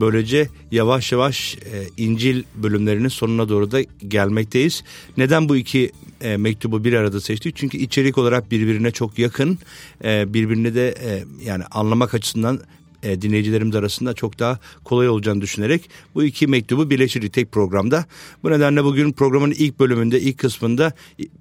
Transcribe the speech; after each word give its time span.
Böylece 0.00 0.48
yavaş 0.70 1.12
yavaş 1.12 1.54
e, 1.54 1.58
İncil 1.96 2.42
bölümlerinin 2.54 3.08
sonuna 3.08 3.48
doğru 3.48 3.70
da 3.70 3.82
gelmekteyiz. 4.08 4.84
Neden 5.16 5.48
bu 5.48 5.56
iki 5.56 5.92
e, 6.22 6.36
mektubu 6.36 6.84
bir 6.84 6.92
arada 6.92 7.20
seçtik? 7.20 7.56
Çünkü 7.56 7.78
içerik 7.78 8.18
olarak 8.18 8.50
birbirine 8.50 8.90
çok 8.90 9.18
yakın, 9.18 9.58
e, 10.04 10.34
birbirini 10.34 10.74
de 10.74 10.88
e, 10.88 11.24
yani 11.44 11.64
anlamak 11.64 12.14
açısından 12.14 12.60
e, 13.02 13.22
dinleyicilerimiz 13.22 13.76
arasında 13.76 14.14
çok 14.14 14.38
daha 14.38 14.58
kolay 14.84 15.08
olacağını 15.08 15.40
düşünerek 15.40 15.90
bu 16.14 16.24
iki 16.24 16.46
mektubu 16.46 16.90
birleştirdik 16.90 17.32
tek 17.32 17.52
programda. 17.52 18.04
Bu 18.42 18.50
nedenle 18.50 18.84
bugün 18.84 19.12
programın 19.12 19.50
ilk 19.50 19.80
bölümünde, 19.80 20.20
ilk 20.20 20.38
kısmında 20.38 20.92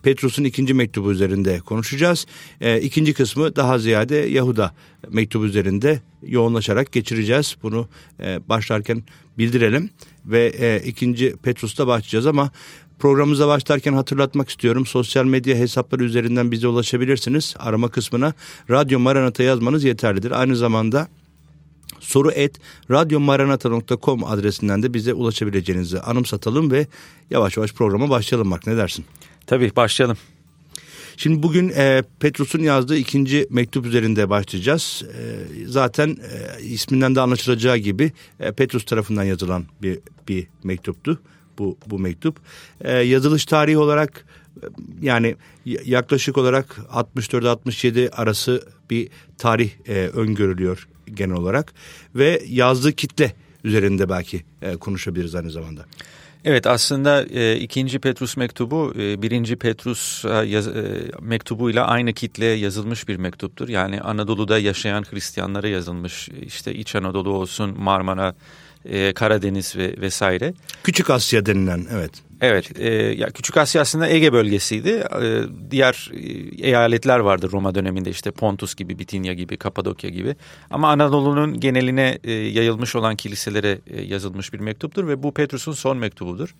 Petrus'un 0.03 0.43
ikinci 0.43 0.73
mektubu 0.73 1.11
üzerinde 1.11 1.59
konuşacağız. 1.59 2.25
E, 2.61 2.81
ikinci 2.81 3.13
kısmı 3.13 3.55
daha 3.55 3.79
ziyade 3.79 4.15
Yahuda 4.15 4.73
mektubu 5.09 5.45
üzerinde 5.45 6.01
yoğunlaşarak 6.27 6.91
geçireceğiz. 6.91 7.55
Bunu 7.63 7.87
e, 8.19 8.39
başlarken 8.49 9.03
bildirelim 9.37 9.89
ve 10.25 10.53
e, 10.59 10.81
ikinci 10.85 11.35
Petrus'ta 11.43 11.87
başlayacağız 11.87 12.25
ama 12.27 12.51
Programımıza 13.01 13.47
başlarken 13.47 13.93
hatırlatmak 13.93 14.49
istiyorum. 14.49 14.85
Sosyal 14.85 15.25
medya 15.25 15.55
hesapları 15.55 16.03
üzerinden 16.03 16.51
bize 16.51 16.67
ulaşabilirsiniz. 16.67 17.55
Arama 17.59 17.89
kısmına 17.89 18.33
Radyo 18.69 18.99
Maranata 18.99 19.43
yazmanız 19.43 19.83
yeterlidir. 19.83 20.31
Aynı 20.31 20.55
zamanda 20.55 21.07
soru 21.99 22.31
et 22.31 22.55
radyomaranata.com 22.91 24.23
adresinden 24.23 24.83
de 24.83 24.93
bize 24.93 25.13
ulaşabileceğinizi 25.13 25.99
anımsatalım 25.99 26.71
ve 26.71 26.87
yavaş 27.29 27.57
yavaş 27.57 27.73
programa 27.73 28.09
başlayalım 28.09 28.47
Mark 28.47 28.67
ne 28.67 28.77
dersin? 28.77 29.05
Tabii 29.47 29.71
başlayalım. 29.75 30.17
Şimdi 31.17 31.43
bugün 31.43 31.69
e, 31.69 32.03
Petrus'un 32.19 32.59
yazdığı 32.59 32.97
ikinci 32.97 33.47
mektup 33.49 33.85
üzerinde 33.85 34.29
başlayacağız. 34.29 35.03
E, 35.03 35.21
zaten 35.67 36.09
e, 36.09 36.63
isminden 36.63 37.15
de 37.15 37.21
anlaşılacağı 37.21 37.77
gibi 37.77 38.11
e, 38.39 38.51
Petrus 38.51 38.85
tarafından 38.85 39.23
yazılan 39.23 39.65
bir, 39.81 39.99
bir 40.27 40.47
mektuptu 40.63 41.19
bu, 41.59 41.77
bu 41.85 41.99
mektup. 41.99 42.39
E, 42.81 42.97
yazılış 42.97 43.45
tarihi 43.45 43.77
olarak 43.77 44.25
yani 45.01 45.35
yaklaşık 45.65 46.37
olarak 46.37 46.77
64-67 46.93 48.09
arası 48.09 48.67
bir 48.89 49.09
tarih 49.37 49.71
e, 49.87 49.93
öngörülüyor 49.93 50.87
genel 51.13 51.35
olarak 51.35 51.73
ve 52.15 52.41
yazdığı 52.47 52.93
kitle 52.93 53.33
üzerinde 53.63 54.09
belki 54.09 54.43
e, 54.61 54.75
konuşabiliriz 54.75 55.35
aynı 55.35 55.51
zamanda. 55.51 55.85
Evet 56.45 56.67
aslında 56.67 57.23
e, 57.23 57.57
ikinci 57.57 57.99
Petrus 57.99 58.37
mektubu 58.37 58.93
e, 58.99 59.21
birinci 59.21 59.55
Petrus 59.55 60.25
e, 60.25 60.29
yaz, 60.29 60.67
e, 60.67 61.11
mektubuyla 61.21 61.87
aynı 61.87 62.13
kitleye 62.13 62.55
yazılmış 62.55 63.07
bir 63.07 63.15
mektuptur. 63.15 63.69
Yani 63.69 64.01
Anadolu'da 64.01 64.59
yaşayan 64.59 65.03
Hristiyanlara 65.11 65.67
yazılmış 65.67 66.29
işte 66.29 66.73
İç 66.73 66.95
Anadolu 66.95 67.29
olsun 67.29 67.75
Marmara, 67.79 68.35
e, 68.85 69.13
Karadeniz 69.13 69.75
ve 69.75 69.95
vesaire. 70.01 70.53
Küçük 70.83 71.09
Asya 71.09 71.45
denilen 71.45 71.85
evet. 71.91 72.11
Evet, 72.41 72.79
e, 72.79 72.93
ya 72.93 73.29
Küçük 73.29 73.57
Asya 73.57 73.81
aslında 73.81 74.09
Ege 74.09 74.33
bölgesiydi. 74.33 74.89
E, 74.89 75.41
diğer 75.71 76.11
e, 76.13 76.19
eyaletler 76.67 77.19
vardı 77.19 77.49
Roma 77.51 77.75
döneminde 77.75 78.09
işte 78.09 78.31
Pontus 78.31 78.75
gibi, 78.75 78.99
Bitinya 78.99 79.33
gibi, 79.33 79.57
Kapadokya 79.57 80.09
gibi. 80.09 80.35
Ama 80.69 80.89
Anadolu'nun 80.89 81.59
geneline 81.59 82.19
e, 82.23 82.31
yayılmış 82.31 82.95
olan 82.95 83.15
kiliselere 83.15 83.79
e, 83.87 84.01
yazılmış 84.01 84.53
bir 84.53 84.59
mektuptur 84.59 85.07
ve 85.07 85.23
bu 85.23 85.33
Petrus'un 85.33 85.71
son 85.71 85.97
mektubudur. 85.97 86.55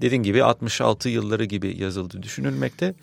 Dediğim 0.00 0.22
gibi 0.22 0.42
66 0.42 1.08
yılları 1.08 1.44
gibi 1.44 1.76
yazıldı 1.78 2.22
düşünülmekte. 2.22 2.94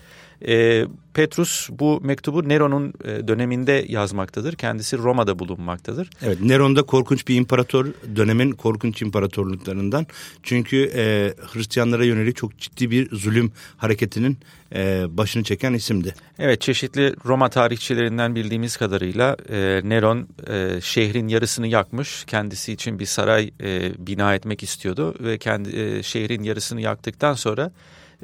E, 0.48 0.86
Petrus 1.14 1.70
bu 1.70 2.02
mektubu 2.04 2.50
Nero'nun 2.50 2.94
e, 3.04 3.28
döneminde 3.28 3.86
yazmaktadır. 3.88 4.56
Kendisi 4.56 4.98
Roma'da 4.98 5.40
bulunmaktadır. 5.40 6.10
Evet 6.22 6.42
Neron 6.42 6.76
da 6.76 6.84
korkunç 6.84 7.28
bir 7.28 7.36
imparator 7.36 7.86
dönemin 8.16 8.52
korkunç 8.52 9.02
imparatorluklarından. 9.02 10.08
Çünkü 10.44 10.92
e, 10.96 11.34
Hristiyanlara 11.54 12.06
yönelik 12.06 12.23
çok 12.32 12.58
ciddi 12.58 12.92
bir 12.92 13.16
zulüm 13.16 13.52
hareketinin 13.78 14.38
e, 14.76 15.06
başını 15.10 15.44
çeken 15.44 15.74
isimdi. 15.74 16.16
Evet 16.40 16.62
çeşitli 16.62 17.16
Roma 17.26 17.50
tarihçilerinden 17.50 18.36
bildiğimiz 18.36 18.78
kadarıyla 18.78 19.38
e, 19.50 19.82
Neron 19.84 20.28
e, 20.48 20.82
şehrin 20.82 21.28
yarısını 21.28 21.68
yakmış. 21.68 22.24
Kendisi 22.28 22.74
için 22.74 23.00
bir 23.00 23.06
saray 23.06 23.52
e, 23.62 23.92
bina 24.08 24.36
etmek 24.36 24.64
istiyordu 24.64 25.16
ve 25.20 25.38
kendi 25.38 25.80
e, 25.80 26.04
şehrin 26.04 26.44
yarısını 26.44 26.82
yaktıktan 26.82 27.34
sonra 27.34 27.72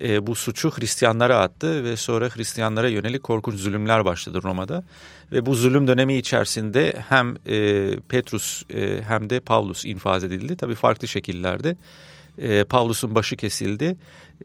e, 0.02 0.28
bu 0.28 0.36
suçu 0.36 0.72
Hristiyanlara 0.72 1.40
attı 1.40 1.84
ve 1.84 1.98
sonra 1.98 2.30
Hristiyanlara 2.30 2.90
yönelik 2.90 3.24
korkunç 3.24 3.56
zulümler 3.56 4.06
başladı 4.06 4.40
Roma'da. 4.44 4.84
Ve 5.32 5.46
bu 5.46 5.56
zulüm 5.56 5.88
dönemi 5.88 6.16
içerisinde 6.16 6.94
hem 7.09 7.36
e, 7.48 7.90
Petrus 8.09 8.64
e, 8.74 9.02
hem 9.08 9.30
de 9.30 9.40
Pavlus 9.40 9.86
infaz 9.86 10.24
edildi. 10.24 10.58
Tabii 10.58 10.76
farklı 10.76 11.08
şekillerde. 11.08 11.76
E, 12.40 12.64
Pavlus'un 12.64 13.16
başı 13.16 13.36
kesildi. 13.36 13.98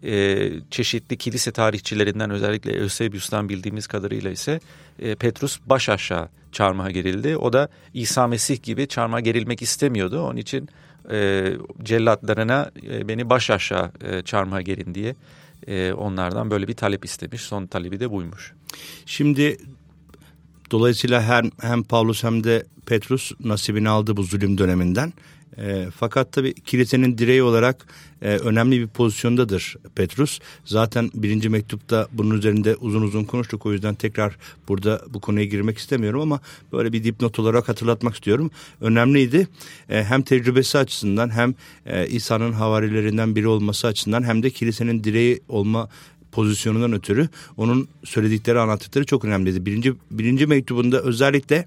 E, 0.04 0.50
çeşitli 0.70 1.16
kilise 1.16 1.52
tarihçilerinden 1.52 2.30
özellikle 2.30 2.72
Eusebius'tan 2.72 3.48
bildiğimiz 3.48 3.86
kadarıyla 3.86 4.30
ise 4.30 4.60
e, 4.98 5.14
Petrus 5.14 5.60
baş 5.66 5.88
aşağı 5.88 6.28
çarmıha 6.52 6.90
gerildi. 6.90 7.36
O 7.36 7.52
da 7.52 7.68
İsa 7.94 8.26
Mesih 8.26 8.62
gibi 8.62 8.88
çarmıha 8.88 9.20
gerilmek 9.20 9.62
istemiyordu. 9.62 10.20
Onun 10.22 10.36
için 10.36 10.68
e, 11.10 11.52
cellatlarına 11.82 12.70
e, 12.82 13.08
beni 13.08 13.30
baş 13.30 13.50
aşağı 13.50 13.92
e, 14.04 14.22
çarmıha 14.22 14.62
gerin 14.62 14.94
diye 14.94 15.14
e, 15.66 15.92
onlardan 15.92 16.50
böyle 16.50 16.68
bir 16.68 16.74
talep 16.74 17.04
istemiş. 17.04 17.40
Son 17.40 17.66
talebi 17.66 18.00
de 18.00 18.10
buymuş. 18.10 18.52
Şimdi 19.06 19.58
dolayısıyla 20.70 21.22
hem, 21.22 21.50
hem 21.60 21.82
Pavlus 21.82 22.24
hem 22.24 22.44
de 22.44 22.66
Petrus 22.86 23.32
nasibini 23.40 23.88
aldı 23.88 24.16
bu 24.16 24.22
zulüm 24.22 24.58
döneminden. 24.58 25.12
E, 25.58 25.86
fakat 25.96 26.32
tabii 26.32 26.54
kilisenin 26.54 27.18
direği 27.18 27.42
olarak 27.42 27.86
e, 28.22 28.28
önemli 28.28 28.80
bir 28.80 28.86
pozisyondadır 28.86 29.76
Petrus. 29.94 30.38
Zaten 30.64 31.10
birinci 31.14 31.48
mektupta 31.48 32.08
bunun 32.12 32.38
üzerinde 32.38 32.76
uzun 32.76 33.02
uzun 33.02 33.24
konuştuk. 33.24 33.66
O 33.66 33.72
yüzden 33.72 33.94
tekrar 33.94 34.36
burada 34.68 35.02
bu 35.10 35.20
konuya 35.20 35.44
girmek 35.44 35.78
istemiyorum 35.78 36.20
ama 36.20 36.40
böyle 36.72 36.92
bir 36.92 37.04
dipnot 37.04 37.38
olarak 37.38 37.68
hatırlatmak 37.68 38.14
istiyorum. 38.14 38.50
Önemliydi. 38.80 39.48
E, 39.88 40.04
hem 40.04 40.22
tecrübesi 40.22 40.78
açısından 40.78 41.30
hem 41.30 41.54
e, 41.86 42.08
İsa'nın 42.08 42.52
havarilerinden 42.52 43.36
biri 43.36 43.48
olması 43.48 43.86
açısından 43.86 44.22
hem 44.22 44.42
de 44.42 44.50
kilisenin 44.50 45.04
direği 45.04 45.40
olma 45.48 45.88
pozisyonundan 46.32 46.92
ötürü 46.92 47.28
onun 47.56 47.88
söyledikleri 48.04 48.58
anlattıkları 48.58 49.06
çok 49.06 49.24
önemliydi. 49.24 49.66
Birinci, 49.66 49.94
birinci 50.10 50.46
mektubunda 50.46 51.02
özellikle 51.02 51.66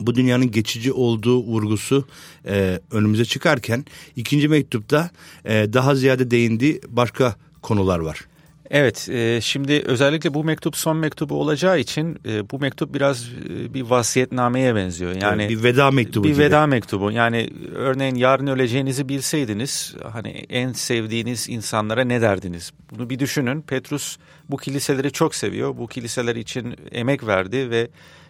bu 0.00 0.14
dünyanın 0.14 0.50
geçici 0.50 0.92
olduğu 0.92 1.42
vurgusu 1.42 2.08
e, 2.46 2.80
önümüze 2.90 3.24
çıkarken 3.24 3.84
ikinci 4.16 4.48
mektupta 4.48 5.10
e, 5.44 5.72
daha 5.72 5.94
ziyade 5.94 6.30
değindiği 6.30 6.80
başka 6.88 7.36
konular 7.62 7.98
var. 7.98 8.28
Evet, 8.70 9.08
e, 9.08 9.40
şimdi 9.40 9.82
özellikle 9.86 10.34
bu 10.34 10.44
mektup 10.44 10.76
son 10.76 10.96
mektubu 10.96 11.34
olacağı 11.34 11.80
için 11.80 12.18
e, 12.26 12.50
bu 12.50 12.58
mektup 12.58 12.94
biraz 12.94 13.28
e, 13.28 13.74
bir 13.74 13.82
vasiyetnameye 13.82 14.74
benziyor. 14.74 15.14
Yani 15.22 15.48
bir 15.48 15.62
veda 15.62 15.90
mektubu 15.90 16.24
bir 16.24 16.32
gibi. 16.32 16.42
veda 16.42 16.66
mektubu. 16.66 17.10
Yani 17.12 17.50
örneğin 17.74 18.14
yarın 18.14 18.46
öleceğinizi 18.46 19.08
bilseydiniz, 19.08 19.94
hani 20.12 20.28
en 20.30 20.72
sevdiğiniz 20.72 21.48
insanlara 21.48 22.04
ne 22.04 22.20
derdiniz? 22.20 22.72
Bunu 22.90 23.10
bir 23.10 23.18
düşünün. 23.18 23.62
Petrus 23.62 24.16
bu 24.50 24.56
kiliseleri 24.56 25.12
çok 25.12 25.34
seviyor. 25.34 25.76
Bu 25.76 25.86
kiliseler 25.86 26.36
için 26.36 26.76
emek 26.92 27.26
verdi 27.26 27.70
ve 27.70 27.88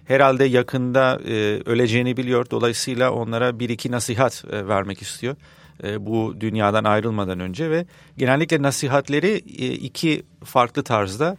herhalde 0.08 0.44
yakında 0.44 1.20
e, 1.28 1.32
öleceğini 1.66 2.16
biliyor. 2.16 2.46
Dolayısıyla 2.50 3.12
onlara 3.12 3.58
bir 3.58 3.68
iki 3.68 3.90
nasihat 3.90 4.44
e, 4.50 4.68
vermek 4.68 5.02
istiyor 5.02 5.36
e, 5.84 6.06
bu 6.06 6.34
dünyadan 6.40 6.84
ayrılmadan 6.84 7.40
önce 7.40 7.70
ve 7.70 7.86
genellikle 8.16 8.62
nasihatleri 8.62 9.42
e, 9.58 9.72
iki 9.72 10.22
farklı 10.44 10.82
tarzda. 10.82 11.36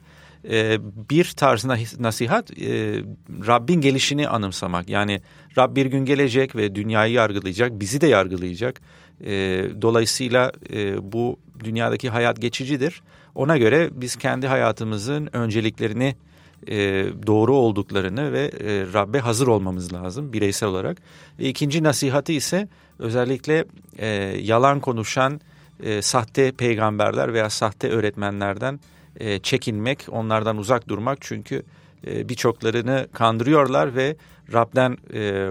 E, 0.50 0.78
bir 1.10 1.34
tarz 1.38 1.66
nasihat 2.00 2.52
e, 2.52 2.96
Rabbin 3.48 3.82
gelişini 3.82 4.28
anımsamak. 4.28 4.90
Yani 4.90 5.22
Rab 5.58 5.76
bir 5.76 5.86
gün 5.86 6.06
gelecek 6.06 6.56
ve 6.56 6.76
dünyayı 6.76 7.14
yargılayacak, 7.14 7.80
bizi 7.80 8.02
de 8.02 8.08
yargılayacak. 8.08 8.82
E, 9.26 9.32
dolayısıyla 9.82 10.52
bu 11.02 11.40
dünyadaki 11.64 12.10
hayat 12.10 12.42
geçicidir. 12.42 13.02
Ona 13.36 13.58
göre 13.58 13.90
biz 13.92 14.16
kendi 14.16 14.48
hayatımızın 14.48 15.30
önceliklerini 15.34 16.16
e, 16.68 17.06
doğru 17.28 17.56
olduklarını 17.56 18.34
ve 18.34 18.52
e, 18.60 18.94
Rabbe 18.94 19.20
hazır 19.20 19.48
olmamız 19.48 19.94
lazım 19.94 20.34
bireysel 20.34 20.70
olarak. 20.70 20.98
Ve 21.40 21.50
ikinci 21.50 21.84
nasihati 21.84 22.34
ise 22.34 22.68
özellikle 23.00 23.66
e, 23.98 24.08
yalan 24.42 24.80
konuşan 24.80 25.42
e, 25.84 26.02
sahte 26.02 26.52
peygamberler 26.52 27.34
veya 27.34 27.50
sahte 27.50 27.90
öğretmenlerden 27.90 28.80
e, 29.20 29.40
çekinmek, 29.40 30.06
onlardan 30.12 30.58
uzak 30.58 30.88
durmak. 30.88 31.18
Çünkü 31.22 31.64
e, 32.08 32.30
birçoklarını 32.30 33.08
kandırıyorlar 33.14 33.96
ve 33.96 34.16
Rab'den 34.54 34.98
e, 35.14 35.20
e, 35.20 35.50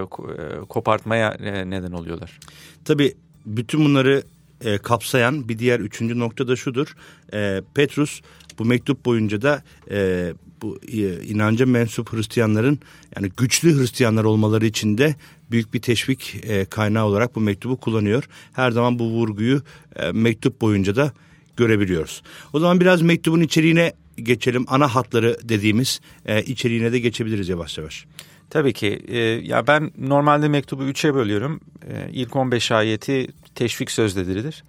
kopartmaya 0.69 1.31
e, 1.31 1.69
neden 1.69 1.91
oluyorlar. 1.91 2.39
Tabii 2.85 3.13
bütün 3.45 3.85
bunları 3.85 4.23
e, 4.61 4.77
kapsayan 4.77 5.49
bir 5.49 5.59
diğer 5.59 5.79
üçüncü 5.79 6.19
nokta 6.19 6.47
da 6.47 6.55
şudur. 6.55 6.95
E, 7.33 7.61
Petrus 7.75 8.21
bu 8.59 8.65
mektup 8.65 9.05
boyunca 9.05 9.41
da 9.41 9.63
e, 9.91 10.33
bu 10.61 10.79
e, 10.87 11.23
inanca 11.23 11.65
mensup 11.65 12.13
Hristiyanların 12.13 12.79
yani 13.15 13.31
güçlü 13.37 13.79
Hristiyanlar 13.79 14.23
olmaları 14.23 14.65
için 14.65 14.97
de 14.97 15.15
büyük 15.51 15.73
bir 15.73 15.81
teşvik 15.81 16.35
e, 16.43 16.65
kaynağı 16.65 17.05
olarak 17.05 17.35
bu 17.35 17.39
mektubu 17.39 17.77
kullanıyor. 17.77 18.23
Her 18.53 18.71
zaman 18.71 18.99
bu 18.99 19.09
vurguyu 19.09 19.61
e, 19.95 20.11
mektup 20.11 20.61
boyunca 20.61 20.95
da 20.95 21.11
görebiliyoruz. 21.57 22.23
O 22.53 22.59
zaman 22.59 22.79
biraz 22.79 23.01
mektubun 23.01 23.41
içeriğine 23.41 23.93
geçelim. 24.17 24.65
Ana 24.67 24.95
hatları 24.95 25.37
dediğimiz 25.43 26.01
e, 26.25 26.43
içeriğine 26.43 26.91
de 26.91 26.99
geçebiliriz 26.99 27.49
yavaş 27.49 27.77
yavaş. 27.77 28.05
Tabii 28.49 28.73
ki. 28.73 29.01
E, 29.07 29.17
ya 29.19 29.67
ben 29.67 29.91
normalde 29.97 30.47
mektubu 30.47 30.83
üçe 30.83 31.15
bölüyorum. 31.15 31.59
E, 31.89 32.09
ilk 32.13 32.35
15 32.35 32.71
ayeti 32.71 33.27
teşvik 33.55 33.91
sözleridir. 33.91 34.63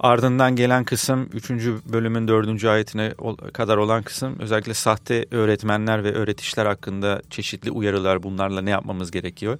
Ardından 0.00 0.56
gelen 0.56 0.84
kısım 0.84 1.28
3. 1.32 1.50
bölümün 1.92 2.28
4. 2.28 2.64
ayetine 2.64 3.14
kadar 3.52 3.76
olan 3.76 4.02
kısım 4.02 4.38
özellikle 4.38 4.74
sahte 4.74 5.26
öğretmenler 5.30 6.04
ve 6.04 6.12
öğretişler 6.12 6.66
hakkında 6.66 7.22
çeşitli 7.30 7.70
uyarılar 7.70 8.22
bunlarla 8.22 8.62
ne 8.62 8.70
yapmamız 8.70 9.10
gerekiyor. 9.10 9.58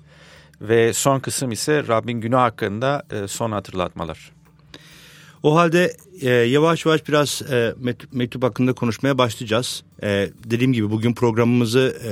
Ve 0.60 0.92
son 0.92 1.20
kısım 1.20 1.52
ise 1.52 1.88
Rabbin 1.88 2.20
günü 2.20 2.36
hakkında 2.36 3.02
e, 3.10 3.28
son 3.28 3.52
hatırlatmalar. 3.52 4.32
O 5.42 5.56
halde 5.56 5.96
e, 6.20 6.30
yavaş 6.30 6.86
yavaş 6.86 7.08
biraz 7.08 7.42
e, 7.50 7.74
mektup 8.12 8.42
hakkında 8.42 8.72
konuşmaya 8.72 9.18
başlayacağız. 9.18 9.82
E, 10.02 10.30
dediğim 10.44 10.72
gibi 10.72 10.90
bugün 10.90 11.14
programımızı 11.14 11.96
e, 12.04 12.10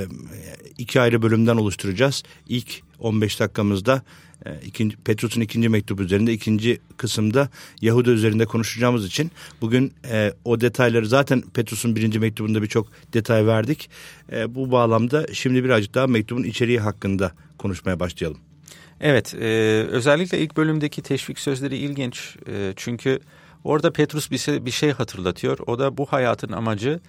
iki 0.77 1.01
ayrı 1.01 1.21
bölümden 1.21 1.57
oluşturacağız. 1.57 2.23
İlk 2.47 2.81
15 2.99 3.39
dakikamızda 3.39 3.95
e, 3.95 4.01
ikinci, 4.65 4.97
Petrus'un 4.97 5.41
ikinci 5.41 5.69
mektubu 5.69 6.01
üzerinde 6.01 6.33
ikinci 6.33 6.79
kısımda 6.97 7.49
Yahuda 7.81 8.11
üzerinde 8.11 8.45
konuşacağımız 8.45 9.05
için 9.05 9.31
bugün 9.61 9.93
e, 10.11 10.33
o 10.45 10.61
detayları 10.61 11.07
zaten 11.07 11.41
Petrus'un 11.41 11.95
birinci 11.95 12.19
mektubunda 12.19 12.61
birçok 12.61 12.87
detay 13.13 13.47
verdik. 13.47 13.89
E, 14.31 14.55
bu 14.55 14.71
bağlamda 14.71 15.25
şimdi 15.33 15.63
birazcık 15.63 15.93
daha 15.93 16.07
mektubun 16.07 16.43
içeriği 16.43 16.79
hakkında 16.79 17.31
konuşmaya 17.57 17.99
başlayalım. 17.99 18.39
Evet 19.01 19.33
e, 19.33 19.47
özellikle 19.91 20.39
ilk 20.39 20.57
bölümdeki 20.57 21.01
teşvik 21.01 21.39
sözleri 21.39 21.77
ilginç 21.77 22.35
e, 22.47 22.73
çünkü 22.75 23.19
orada 23.63 23.93
Petrus 23.93 24.31
bir 24.31 24.37
şey, 24.37 24.65
bir 24.65 24.71
şey 24.71 24.91
hatırlatıyor. 24.91 25.57
O 25.67 25.79
da 25.79 25.97
bu 25.97 26.05
hayatın 26.05 26.51
amacı 26.51 26.99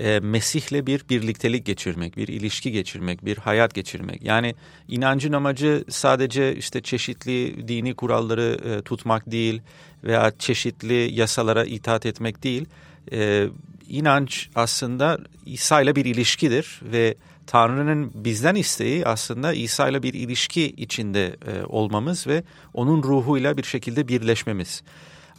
e, 0.00 0.20
Mesih'le 0.20 0.86
bir 0.86 1.08
birliktelik 1.10 1.66
geçirmek, 1.66 2.16
bir 2.16 2.28
ilişki 2.28 2.72
geçirmek, 2.72 3.24
bir 3.24 3.36
hayat 3.36 3.74
geçirmek. 3.74 4.22
Yani 4.22 4.54
inancın 4.88 5.32
amacı 5.32 5.84
sadece 5.88 6.56
işte 6.56 6.80
çeşitli 6.82 7.68
dini 7.68 7.94
kuralları 7.94 8.58
e, 8.64 8.82
tutmak 8.82 9.30
değil 9.30 9.62
veya 10.04 10.32
çeşitli 10.38 11.10
yasalara 11.12 11.64
itaat 11.64 12.06
etmek 12.06 12.42
değil. 12.42 12.66
E, 13.12 13.48
inanç 13.88 14.48
aslında 14.54 15.18
İsa 15.46 15.80
ile 15.80 15.96
bir 15.96 16.04
ilişkidir 16.04 16.80
ve 16.92 17.14
Tanrı'nın 17.46 18.10
bizden 18.14 18.54
isteği 18.54 19.06
aslında 19.06 19.52
İsa 19.52 19.88
ile 19.88 20.02
bir 20.02 20.14
ilişki 20.14 20.64
içinde 20.64 21.36
e, 21.46 21.64
olmamız 21.64 22.26
ve 22.26 22.42
onun 22.74 23.02
ruhuyla 23.02 23.56
bir 23.56 23.62
şekilde 23.62 24.08
birleşmemiz. 24.08 24.82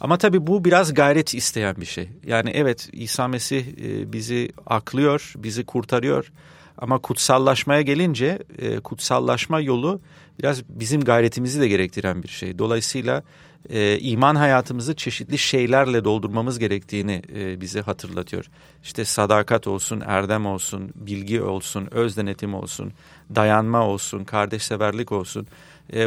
Ama 0.00 0.18
tabii 0.18 0.46
bu 0.46 0.64
biraz 0.64 0.94
gayret 0.94 1.34
isteyen 1.34 1.76
bir 1.76 1.86
şey. 1.86 2.08
Yani 2.26 2.50
evet 2.54 2.88
İsa 2.92 3.28
Mesih 3.28 3.66
e, 3.66 4.12
bizi 4.12 4.52
aklıyor, 4.66 5.32
bizi 5.36 5.64
kurtarıyor. 5.64 6.32
Ama 6.78 6.98
kutsallaşmaya 6.98 7.82
gelince 7.82 8.38
e, 8.58 8.80
kutsallaşma 8.80 9.60
yolu 9.60 10.00
biraz 10.38 10.62
bizim 10.68 11.04
gayretimizi 11.04 11.60
de 11.60 11.68
gerektiren 11.68 12.22
bir 12.22 12.28
şey. 12.28 12.58
Dolayısıyla 12.58 13.22
e, 13.70 13.98
iman 13.98 14.34
hayatımızı 14.34 14.96
çeşitli 14.96 15.38
şeylerle 15.38 16.04
doldurmamız 16.04 16.58
gerektiğini 16.58 17.22
bize 17.60 17.80
hatırlatıyor. 17.80 18.44
İşte 18.82 19.04
sadakat 19.04 19.66
olsun, 19.66 20.02
erdem 20.06 20.46
olsun, 20.46 20.90
bilgi 20.94 21.42
olsun, 21.42 21.88
öz 21.90 22.16
denetim 22.16 22.54
olsun, 22.54 22.92
dayanma 23.34 23.86
olsun, 23.86 24.24
kardeşseverlik 24.24 25.12
olsun. 25.12 25.46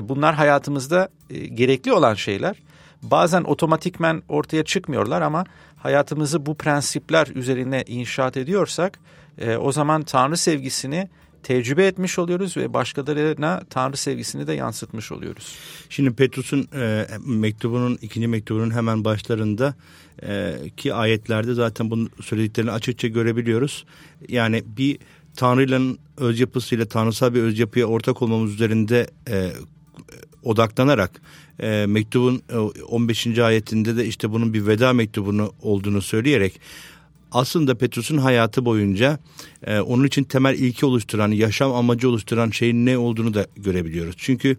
Bunlar 0.02 0.36
hayatımızda 0.36 1.10
gerekli 1.54 1.94
olan 1.94 2.14
şeyler 2.14 2.56
bazen 3.04 3.44
otomatikmen 3.44 4.24
ortaya 4.30 4.64
çıkmıyorlar 4.64 5.22
ama 5.22 5.46
hayatımızı 5.78 6.46
bu 6.46 6.56
prensipler 6.56 7.28
üzerine 7.28 7.84
inşaat 7.88 8.38
ediyorsak 8.38 9.00
e, 9.38 9.56
o 9.56 9.72
zaman 9.72 10.04
Tanrı 10.04 10.38
sevgisini 10.38 11.10
tecrübe 11.44 11.88
etmiş 11.88 12.20
oluyoruz 12.20 12.58
ve 12.58 12.74
başkalarına 12.74 13.62
Tanrı 13.70 13.98
sevgisini 13.98 14.48
de 14.48 14.54
yansıtmış 14.54 15.12
oluyoruz. 15.12 15.56
Şimdi 15.90 16.12
Petrus'un 16.12 16.68
e, 16.76 17.08
mektubunun 17.26 17.98
ikinci 18.02 18.28
mektubunun 18.28 18.72
hemen 18.72 19.06
başlarında 19.06 19.76
e, 20.24 20.56
ki 20.78 20.94
ayetlerde 20.94 21.54
zaten 21.54 21.92
bunu 21.92 22.10
söylediklerini 22.22 22.72
açıkça 22.72 23.08
görebiliyoruz. 23.08 23.86
Yani 24.30 24.64
bir 24.78 25.00
Tanrı'yla 25.36 25.82
öz 26.18 26.40
yapısıyla 26.40 26.86
tanrısal 26.86 27.34
bir 27.34 27.42
öz 27.42 27.60
yapıya 27.60 27.86
ortak 27.86 28.22
olmamız 28.22 28.54
üzerinde 28.54 29.08
e, 29.30 29.52
odaklanarak 30.44 31.22
e, 31.60 31.86
mektubun 31.88 32.42
e, 32.50 32.58
15. 32.58 33.40
ayetinde 33.40 33.98
de 33.98 34.06
işte 34.06 34.32
bunun 34.32 34.54
bir 34.54 34.68
veda 34.68 34.94
mektubunu 34.94 35.54
olduğunu 35.62 36.02
söyleyerek 36.02 36.60
aslında 37.32 37.78
Petrus'un 37.78 38.18
hayatı 38.18 38.66
boyunca 38.66 39.20
e, 39.64 39.80
onun 39.80 40.04
için 40.04 40.24
temel 40.24 40.60
ilki 40.60 40.86
oluşturan, 40.86 41.32
yaşam 41.32 41.74
amacı 41.74 42.10
oluşturan 42.10 42.50
şeyin 42.50 42.86
ne 42.86 42.98
olduğunu 42.98 43.34
da 43.34 43.48
görebiliyoruz. 43.56 44.16
Çünkü 44.18 44.58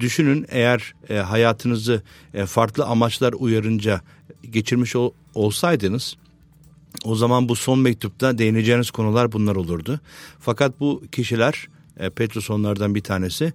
düşünün 0.00 0.46
eğer 0.48 0.94
e, 1.08 1.14
hayatınızı 1.14 2.02
e, 2.34 2.46
farklı 2.46 2.84
amaçlar 2.84 3.32
uyarınca 3.32 4.00
geçirmiş 4.50 4.96
ol, 4.96 5.12
olsaydınız 5.34 6.16
o 7.04 7.14
zaman 7.14 7.48
bu 7.48 7.56
son 7.56 7.78
mektupta 7.78 8.38
değineceğiniz 8.38 8.90
konular 8.90 9.32
bunlar 9.32 9.56
olurdu. 9.56 10.00
Fakat 10.40 10.80
bu 10.80 11.02
kişiler 11.12 11.68
e, 11.98 12.10
Petrus 12.10 12.50
onlardan 12.50 12.94
bir 12.94 13.00
tanesi 13.00 13.52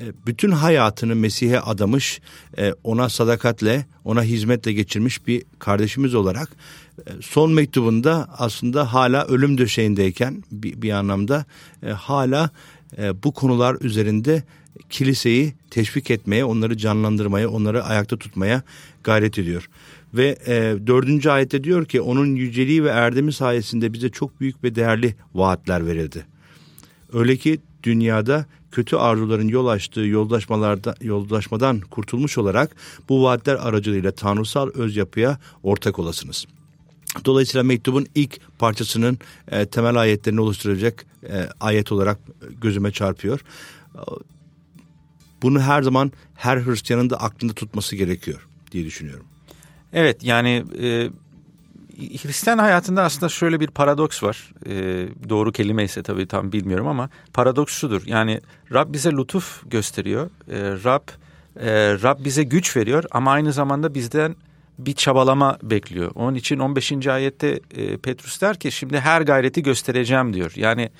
e, 0.00 0.04
bütün 0.26 0.50
hayatını 0.50 1.14
Mesih'e 1.14 1.60
adamış, 1.60 2.20
e, 2.58 2.74
ona 2.84 3.08
sadakatle, 3.08 3.86
ona 4.04 4.22
hizmetle 4.22 4.72
geçirmiş 4.72 5.26
bir 5.26 5.42
kardeşimiz 5.58 6.14
olarak 6.14 6.48
e, 6.98 7.10
son 7.20 7.52
mektubunda 7.52 8.28
aslında 8.38 8.92
hala 8.92 9.26
ölüm 9.26 9.58
döşeğindeyken 9.58 10.44
bir, 10.52 10.82
bir 10.82 10.90
anlamda 10.90 11.44
hala 11.94 12.50
bu 13.24 13.32
konular 13.32 13.76
üzerinde 13.80 14.42
kiliseyi 14.90 15.54
teşvik 15.70 16.10
etmeye, 16.10 16.44
onları 16.44 16.76
canlandırmaya, 16.76 17.50
onları 17.50 17.84
ayakta 17.84 18.16
tutmaya 18.16 18.62
gayret 19.04 19.38
ediyor. 19.38 19.68
Ve 20.14 20.38
e, 20.46 20.86
dördüncü 20.86 21.30
ayette 21.30 21.64
diyor 21.64 21.84
ki 21.84 22.00
onun 22.00 22.36
yüceliği 22.36 22.84
ve 22.84 22.88
erdemi 22.88 23.32
sayesinde 23.32 23.92
bize 23.92 24.08
çok 24.08 24.40
büyük 24.40 24.64
ve 24.64 24.74
değerli 24.74 25.14
vaatler 25.34 25.86
verildi. 25.86 26.26
Öyle 27.12 27.36
ki 27.36 27.58
dünyada 27.82 28.46
kötü 28.72 28.96
arzuların 28.96 29.48
yol 29.48 29.66
açtığı 29.66 30.00
yoldaşmalarda 30.00 30.94
yoldaşmadan 31.00 31.80
kurtulmuş 31.80 32.38
olarak 32.38 32.76
bu 33.08 33.22
vaatler 33.22 33.54
aracılığıyla 33.54 34.12
tanrısal 34.12 34.70
öz 34.74 34.96
yapıya 34.96 35.38
ortak 35.62 35.98
olasınız. 35.98 36.46
Dolayısıyla 37.24 37.62
mektubun 37.62 38.06
ilk 38.14 38.40
parçasının 38.58 39.18
e, 39.50 39.66
temel 39.66 39.96
ayetlerini 39.96 40.40
oluşturacak 40.40 41.06
e, 41.28 41.48
ayet 41.60 41.92
olarak 41.92 42.18
gözüme 42.60 42.90
çarpıyor. 42.90 43.40
Bunu 45.42 45.60
her 45.60 45.82
zaman 45.82 46.12
her 46.34 46.56
Hristiyanın 46.56 47.10
da 47.10 47.20
aklında 47.20 47.52
tutması 47.52 47.96
gerekiyor 47.96 48.48
diye 48.72 48.84
düşünüyorum. 48.84 49.24
Evet 49.92 50.24
yani 50.24 50.64
e, 50.82 51.10
Hristiyan 51.98 52.58
hayatında 52.58 53.02
aslında 53.02 53.28
şöyle 53.28 53.60
bir 53.60 53.66
paradoks 53.66 54.22
var. 54.22 54.52
E, 54.66 54.72
doğru 55.28 55.52
kelime 55.52 55.84
ise 55.84 56.02
tabii 56.02 56.26
tam 56.26 56.52
bilmiyorum 56.52 56.86
ama 56.86 57.10
paradoks 57.32 57.74
şudur. 57.74 58.02
Yani 58.06 58.40
Rab 58.72 58.92
bize 58.92 59.12
lütuf 59.12 59.70
gösteriyor. 59.70 60.30
E, 60.50 60.84
Rab 60.84 61.08
e, 61.60 61.70
Rab 62.02 62.24
bize 62.24 62.42
güç 62.42 62.76
veriyor 62.76 63.04
ama 63.10 63.32
aynı 63.32 63.52
zamanda 63.52 63.94
bizden 63.94 64.36
bir 64.78 64.92
çabalama 64.92 65.58
bekliyor. 65.62 66.10
Onun 66.14 66.34
için 66.34 66.58
15. 66.58 67.06
ayette 67.06 67.60
e, 67.76 67.96
Petrus 67.96 68.40
der 68.40 68.58
ki 68.58 68.72
şimdi 68.72 69.00
her 69.00 69.20
gayreti 69.20 69.62
göstereceğim 69.62 70.34
diyor. 70.34 70.52
Yani 70.56 70.90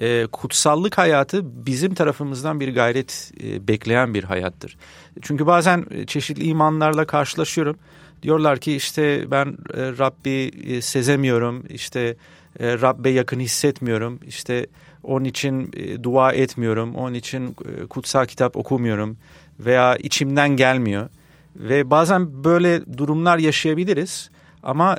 e, 0.00 0.26
kutsallık 0.32 0.98
hayatı 0.98 1.66
bizim 1.66 1.94
tarafımızdan 1.94 2.60
bir 2.60 2.74
gayret 2.74 3.32
e, 3.42 3.68
bekleyen 3.68 4.14
bir 4.14 4.24
hayattır. 4.24 4.76
Çünkü 5.22 5.46
bazen 5.46 5.86
e, 5.90 6.06
çeşitli 6.06 6.44
imanlarla 6.44 7.06
karşılaşıyorum. 7.06 7.76
Diyorlar 8.24 8.58
ki 8.58 8.76
işte 8.76 9.30
ben 9.30 9.46
e, 9.46 9.52
Rabbi 9.98 10.50
e, 10.66 10.82
sezemiyorum, 10.82 11.64
işte 11.68 12.16
e, 12.60 12.80
Rabbe 12.80 13.10
yakın 13.10 13.40
hissetmiyorum, 13.40 14.20
işte 14.26 14.66
onun 15.02 15.24
için 15.24 15.72
dua 16.02 16.32
etmiyorum, 16.32 16.94
onun 16.94 17.14
için 17.14 17.56
kutsal 17.88 18.26
kitap 18.26 18.56
okumuyorum 18.56 19.16
veya 19.60 19.96
içimden 19.96 20.48
gelmiyor. 20.48 21.08
Ve 21.56 21.90
bazen 21.90 22.44
böyle 22.44 22.98
durumlar 22.98 23.38
yaşayabiliriz 23.38 24.30
ama 24.62 24.96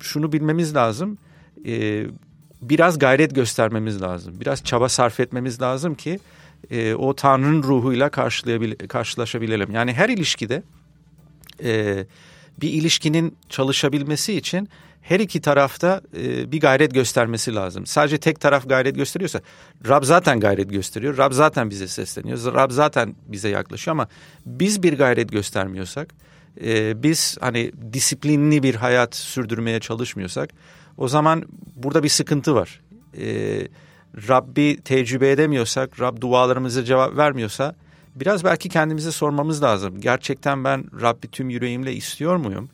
şunu 0.00 0.32
bilmemiz 0.32 0.74
lazım, 0.74 1.18
biraz 2.62 2.98
gayret 2.98 3.34
göstermemiz 3.34 4.02
lazım, 4.02 4.34
biraz 4.40 4.64
çaba 4.64 4.88
sarf 4.88 5.20
etmemiz 5.20 5.62
lazım 5.62 5.94
ki 5.94 6.18
o 6.98 7.14
Tanrı'nın 7.14 7.62
ruhuyla 7.62 8.10
karşılaşabilelim. 8.88 9.70
Yani 9.70 9.92
her 9.92 10.08
ilişkide 10.08 10.62
e, 11.62 12.06
bir 12.60 12.70
ilişkinin 12.72 13.36
çalışabilmesi 13.48 14.34
için 14.34 14.68
her 15.02 15.20
iki 15.20 15.40
tarafta 15.40 16.00
e, 16.16 16.52
bir 16.52 16.60
gayret 16.60 16.94
göstermesi 16.94 17.54
lazım. 17.54 17.86
Sadece 17.86 18.18
tek 18.18 18.40
taraf 18.40 18.68
gayret 18.68 18.96
gösteriyorsa 18.96 19.40
Rab 19.88 20.04
zaten 20.04 20.40
gayret 20.40 20.70
gösteriyor. 20.70 21.18
Rab 21.18 21.32
zaten 21.32 21.70
bize 21.70 21.88
sesleniyor. 21.88 22.54
Rab 22.54 22.70
zaten 22.70 23.14
bize 23.26 23.48
yaklaşıyor 23.48 23.92
ama 23.92 24.08
biz 24.46 24.82
bir 24.82 24.98
gayret 24.98 25.32
göstermiyorsak, 25.32 26.14
e, 26.64 27.02
biz 27.02 27.36
hani 27.40 27.72
disiplinli 27.92 28.62
bir 28.62 28.74
hayat 28.74 29.16
sürdürmeye 29.16 29.80
çalışmıyorsak 29.80 30.50
o 30.96 31.08
zaman 31.08 31.44
burada 31.76 32.02
bir 32.02 32.08
sıkıntı 32.08 32.54
var. 32.54 32.80
E, 33.20 33.68
Rabbi 34.28 34.80
tecrübe 34.84 35.30
edemiyorsak, 35.30 36.00
Rab 36.00 36.20
dualarımıza 36.20 36.84
cevap 36.84 37.16
vermiyorsa 37.16 37.74
biraz 38.20 38.44
belki 38.44 38.68
kendimize 38.68 39.12
sormamız 39.12 39.62
lazım. 39.62 40.00
Gerçekten 40.00 40.64
ben 40.64 40.84
Rabbi 41.00 41.28
tüm 41.28 41.50
yüreğimle 41.50 41.94
istiyor 41.94 42.36
muyum? 42.36 42.68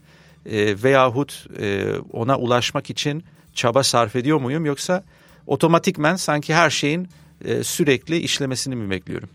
E, 0.46 0.82
veyahut 0.82 1.46
e, 1.60 1.94
ona 2.12 2.38
ulaşmak 2.38 2.90
için 2.90 3.24
çaba 3.54 3.82
sarf 3.82 4.16
ediyor 4.16 4.40
muyum? 4.40 4.64
Yoksa 4.64 5.04
otomatikmen 5.46 6.16
sanki 6.16 6.54
her 6.54 6.70
şeyin 6.70 7.08
e, 7.44 7.64
sürekli 7.64 8.18
işlemesini 8.18 8.76
mi 8.76 8.90
bekliyorum? 8.90 9.28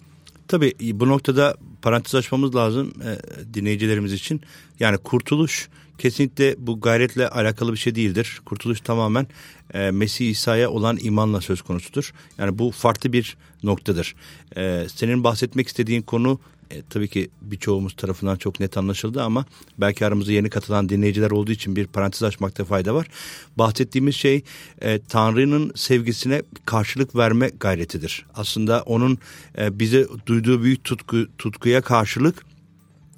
Tabii 0.48 0.74
bu 0.94 1.08
noktada 1.08 1.56
parantez 1.82 2.16
açmamız 2.16 2.56
lazım 2.56 2.94
e, 3.04 3.12
dinleyicilerimiz 3.54 4.14
için. 4.14 4.42
Yani 4.80 4.98
kurtuluş 4.98 5.70
kesinlikle 5.98 6.56
bu 6.58 6.82
gayretle 6.82 7.30
alakalı 7.30 7.74
bir 7.74 7.78
şey 7.78 7.96
değildir. 7.96 8.42
Kurtuluş 8.46 8.82
tamamen 8.82 9.28
e, 9.74 9.92
Mesih 9.92 10.30
İsa'ya 10.30 10.70
olan 10.70 10.98
imanla 11.02 11.42
söz 11.42 11.62
konusudur. 11.62 12.14
Yani 12.38 12.60
bu 12.60 12.72
farklı 12.72 13.14
bir 13.14 13.38
noktadır. 13.64 14.16
E, 14.58 14.88
senin 14.96 15.24
bahsetmek 15.24 15.68
istediğin 15.68 16.02
konu 16.02 16.40
e, 16.72 16.82
tabii 16.90 17.08
ki 17.08 17.30
birçoğumuz 17.42 17.96
tarafından 17.96 18.36
çok 18.36 18.60
net 18.60 18.78
anlaşıldı 18.78 19.24
ama 19.24 19.46
belki 19.78 20.06
aramıza 20.06 20.32
yeni 20.32 20.50
katılan 20.50 20.90
dinleyiciler 20.90 21.32
olduğu 21.32 21.52
için 21.52 21.76
bir 21.76 21.88
parantez 21.88 22.24
açmakta 22.24 22.66
fayda 22.66 22.96
var. 22.96 23.08
Bahsettiğimiz 23.58 24.16
şey 24.16 24.44
e, 24.82 25.00
Tanrı'nın 25.00 25.72
sevgisine 25.76 26.42
karşılık 26.66 27.16
verme 27.16 27.52
gayretidir. 27.60 28.26
Aslında 28.34 28.82
onun 28.82 29.18
e, 29.58 29.80
bize 29.80 30.08
duyduğu 30.26 30.64
büyük 30.64 30.84
tutku, 30.84 31.28
tutkuya 31.38 31.82
karşılık 31.82 32.49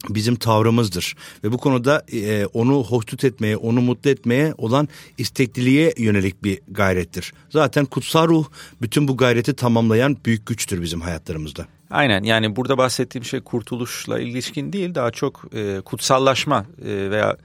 bizim 0.09 0.35
tavrımızdır. 0.35 1.15
Ve 1.43 1.51
bu 1.51 1.57
konuda 1.57 2.05
e, 2.13 2.45
onu 2.45 2.83
hoşnut 2.83 3.23
etmeye, 3.23 3.57
onu 3.57 3.81
mutlu 3.81 4.09
etmeye 4.09 4.53
olan 4.57 4.89
istekliliğe 5.17 5.93
yönelik 5.97 6.43
bir 6.43 6.59
gayrettir. 6.67 7.33
Zaten 7.49 7.85
kutsal 7.85 8.27
ruh 8.27 8.45
bütün 8.81 9.07
bu 9.07 9.17
gayreti 9.17 9.53
tamamlayan 9.53 10.17
büyük 10.25 10.45
güçtür 10.45 10.81
bizim 10.81 11.01
hayatlarımızda. 11.01 11.67
Aynen 11.89 12.23
yani 12.23 12.55
burada 12.55 12.77
bahsettiğim 12.77 13.25
şey 13.25 13.41
kurtuluşla 13.41 14.19
ilişkin 14.19 14.73
değil 14.73 14.95
daha 14.95 15.11
çok 15.11 15.43
e, 15.53 15.81
kutsallaşma 15.85 16.65
e, 16.85 17.11
veya 17.11 17.37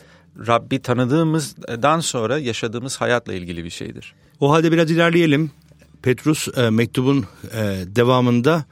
Rabbi 0.47 0.83
tanıdığımızdan 0.83 2.01
sonra 2.01 2.39
yaşadığımız 2.39 2.97
hayatla 2.97 3.35
ilgili 3.35 3.65
bir 3.65 3.71
şeydir. 3.71 4.15
O 4.41 4.53
halde 4.53 4.73
biraz 4.73 4.91
ilerleyelim. 4.91 5.51
Petrus 6.03 6.49
e, 6.59 6.71
mektubun 6.71 7.27
e, 7.53 7.63
devamında 7.87 8.65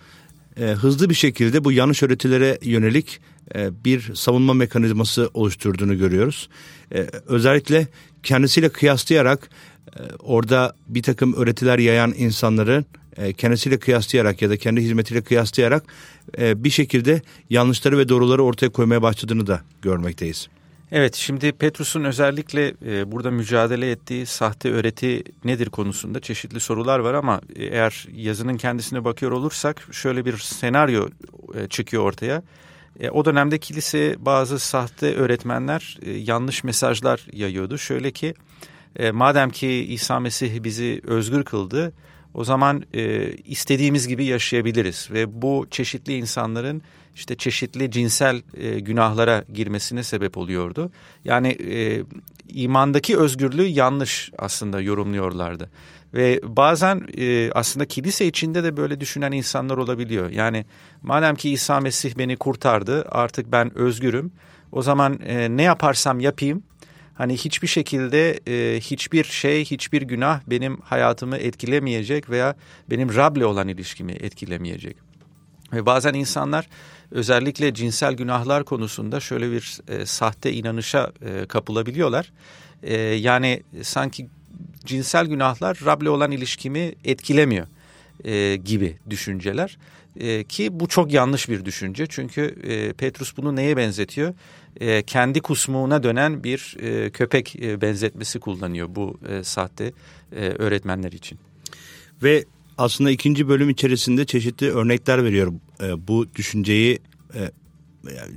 e, 0.60 0.64
hızlı 0.64 1.10
bir 1.10 1.14
şekilde 1.14 1.64
bu 1.64 1.72
yanlış 1.72 2.02
öğretilere 2.02 2.58
yönelik 2.62 3.20
bir 3.84 4.14
savunma 4.14 4.54
mekanizması 4.54 5.30
oluşturduğunu 5.34 5.98
görüyoruz. 5.98 6.48
E, 6.94 7.06
özellikle 7.26 7.86
kendisiyle 8.22 8.68
kıyaslayarak 8.68 9.50
e, 9.96 10.00
orada 10.18 10.74
bir 10.88 11.02
takım 11.02 11.34
öğretiler 11.34 11.78
yayan 11.78 12.14
insanların 12.16 12.86
kendisiyle 13.36 13.78
kıyaslayarak 13.78 14.42
ya 14.42 14.50
da 14.50 14.56
kendi 14.56 14.80
hizmetiyle 14.80 15.22
kıyaslayarak 15.22 15.84
bir 16.38 16.70
şekilde 16.70 17.22
yanlışları 17.50 17.98
ve 17.98 18.08
doğruları 18.08 18.42
ortaya 18.42 18.68
koymaya 18.68 19.02
başladığını 19.02 19.46
da 19.46 19.60
görmekteyiz. 19.82 20.48
Evet 20.92 21.14
şimdi 21.14 21.52
Petrus'un 21.52 22.04
özellikle 22.04 22.74
e, 22.86 23.12
burada 23.12 23.30
mücadele 23.30 23.90
ettiği 23.90 24.26
sahte 24.26 24.70
öğreti 24.70 25.24
nedir 25.44 25.68
konusunda 25.68 26.20
çeşitli 26.20 26.60
sorular 26.60 26.98
var 26.98 27.14
ama 27.14 27.40
eğer 27.56 28.06
yazının 28.16 28.56
kendisine 28.56 29.04
bakıyor 29.04 29.32
olursak 29.32 29.88
şöyle 29.92 30.24
bir 30.24 30.36
senaryo 30.36 31.08
e, 31.54 31.68
çıkıyor 31.68 32.02
ortaya. 32.02 32.42
E, 33.00 33.10
o 33.10 33.24
dönemde 33.24 33.58
kilise 33.58 34.16
bazı 34.18 34.58
sahte 34.58 35.14
öğretmenler 35.14 35.98
e, 36.02 36.10
yanlış 36.10 36.64
mesajlar 36.64 37.26
yayıyordu. 37.32 37.78
Şöyle 37.78 38.10
ki 38.10 38.34
e, 38.96 39.10
madem 39.10 39.50
ki 39.50 39.68
İsa 39.68 40.20
Mesih 40.20 40.62
bizi 40.62 41.00
özgür 41.04 41.44
kıldı 41.44 41.92
o 42.34 42.44
zaman 42.44 42.82
e, 42.94 43.32
istediğimiz 43.32 44.08
gibi 44.08 44.24
yaşayabiliriz 44.24 45.08
ve 45.10 45.42
bu 45.42 45.66
çeşitli 45.70 46.16
insanların 46.16 46.82
işte 47.14 47.36
çeşitli 47.36 47.90
cinsel 47.90 48.42
e, 48.54 48.80
günahlara 48.80 49.44
girmesine 49.54 50.02
sebep 50.02 50.38
oluyordu. 50.38 50.90
Yani 51.24 51.48
e, 51.48 52.02
imandaki 52.48 53.18
özgürlüğü 53.18 53.66
yanlış 53.66 54.30
aslında 54.38 54.80
yorumluyorlardı. 54.80 55.70
Ve 56.14 56.40
bazen 56.44 57.06
e, 57.18 57.50
aslında 57.52 57.86
kilise 57.86 58.26
içinde 58.26 58.64
de 58.64 58.76
böyle 58.76 59.00
düşünen 59.00 59.32
insanlar 59.32 59.76
olabiliyor. 59.76 60.30
Yani 60.30 60.64
madem 61.02 61.34
ki 61.34 61.50
İsa 61.50 61.80
Mesih 61.80 62.18
beni 62.18 62.36
kurtardı 62.36 63.04
artık 63.10 63.52
ben 63.52 63.78
özgürüm. 63.78 64.32
O 64.72 64.82
zaman 64.82 65.20
e, 65.26 65.56
ne 65.56 65.62
yaparsam 65.62 66.20
yapayım 66.20 66.62
hani 67.14 67.37
hiçbir 67.37 67.68
şekilde 67.68 68.40
e, 68.49 68.80
hiçbir 68.80 69.25
şey, 69.25 69.64
hiçbir 69.64 70.02
günah 70.02 70.40
benim 70.47 70.76
hayatımı 70.76 71.37
etkilemeyecek 71.37 72.30
veya 72.30 72.56
benim 72.90 73.14
Rab'le 73.14 73.42
olan 73.42 73.68
ilişkimi 73.68 74.12
etkilemeyecek. 74.12 74.97
Ve 75.73 75.87
bazen 75.87 76.14
insanlar 76.14 76.68
özellikle 77.11 77.75
cinsel 77.75 78.14
günahlar 78.14 78.64
konusunda 78.64 79.21
şöyle 79.21 79.52
bir 79.52 79.80
e, 79.88 80.06
sahte 80.06 80.52
inanışa 80.52 81.12
e, 81.23 81.47
kapılabiliyorlar. 81.47 82.33
E, 82.83 82.97
yani 83.00 83.62
sanki 83.83 84.28
cinsel 84.85 85.26
günahlar 85.26 85.80
Rab'le 85.85 86.06
olan 86.06 86.30
ilişkimi 86.30 86.94
etkilemiyor 87.04 87.66
e, 88.25 88.56
gibi 88.56 88.97
düşünceler. 89.11 89.78
E, 90.16 90.44
ki 90.44 90.80
bu 90.80 90.88
çok 90.88 91.12
yanlış 91.12 91.49
bir 91.49 91.64
düşünce 91.64 92.06
çünkü 92.06 92.56
e, 92.62 92.92
Petrus 92.92 93.37
bunu 93.37 93.56
neye 93.56 93.76
benzetiyor? 93.76 94.35
E, 94.81 95.02
kendi 95.02 95.40
kusmuğuna 95.40 96.02
dönen 96.02 96.45
bir 96.45 96.76
e, 96.81 97.11
köpek 97.11 97.57
e, 97.57 97.81
benzetmesi 97.81 98.40
kullanıyor 98.40 98.88
bu 98.90 99.19
e, 99.28 99.45
sahte 99.45 99.93
e, 100.33 100.49
öğretmenler 100.49 101.12
için. 101.12 101.38
Ve 102.23 102.45
aslında 102.78 103.11
ikinci 103.11 103.49
bölüm 103.49 103.71
içerisinde 103.71 104.25
çeşitli 104.25 104.71
örnekler 104.71 105.25
veriyor. 105.25 105.52
E, 105.83 106.09
bu 106.09 106.26
düşünceyi 106.35 106.99
e, 107.35 107.50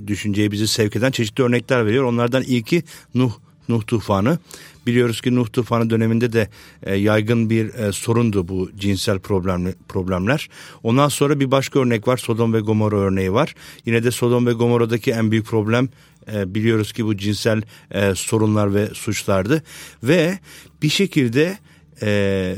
düşünceyi 0.06 0.50
bizi 0.50 0.68
sevk 0.68 0.96
eden 0.96 1.10
çeşitli 1.10 1.42
örnekler 1.42 1.86
veriyor. 1.86 2.04
Onlardan 2.04 2.42
ilki 2.42 2.82
Nuh 3.14 3.32
Nuh 3.68 3.82
tufanı. 3.86 4.38
Biliyoruz 4.86 5.20
ki 5.20 5.34
Nuh 5.34 5.46
tufanı 5.52 5.90
döneminde 5.90 6.32
de 6.32 6.48
e, 6.82 6.94
yaygın 6.94 7.50
bir 7.50 7.74
e, 7.74 7.92
sorundu 7.92 8.48
bu 8.48 8.70
cinsel 8.78 9.18
problemli, 9.18 9.74
problemler. 9.88 10.48
Ondan 10.82 11.08
sonra 11.08 11.40
bir 11.40 11.50
başka 11.50 11.80
örnek 11.80 12.08
var 12.08 12.16
Sodom 12.16 12.52
ve 12.52 12.60
Gomorra 12.60 12.96
örneği 12.96 13.32
var. 13.32 13.54
Yine 13.86 14.04
de 14.04 14.10
Sodom 14.10 14.46
ve 14.46 14.52
Gomorra'daki 14.52 15.10
en 15.10 15.30
büyük 15.30 15.46
problem 15.46 15.88
e, 16.32 16.54
biliyoruz 16.54 16.92
ki 16.92 17.06
bu 17.06 17.16
cinsel 17.16 17.62
e, 17.90 18.14
sorunlar 18.14 18.74
ve 18.74 18.86
suçlardı. 18.86 19.62
Ve 20.02 20.38
bir 20.82 20.88
şekilde 20.88 21.58
e, 22.02 22.56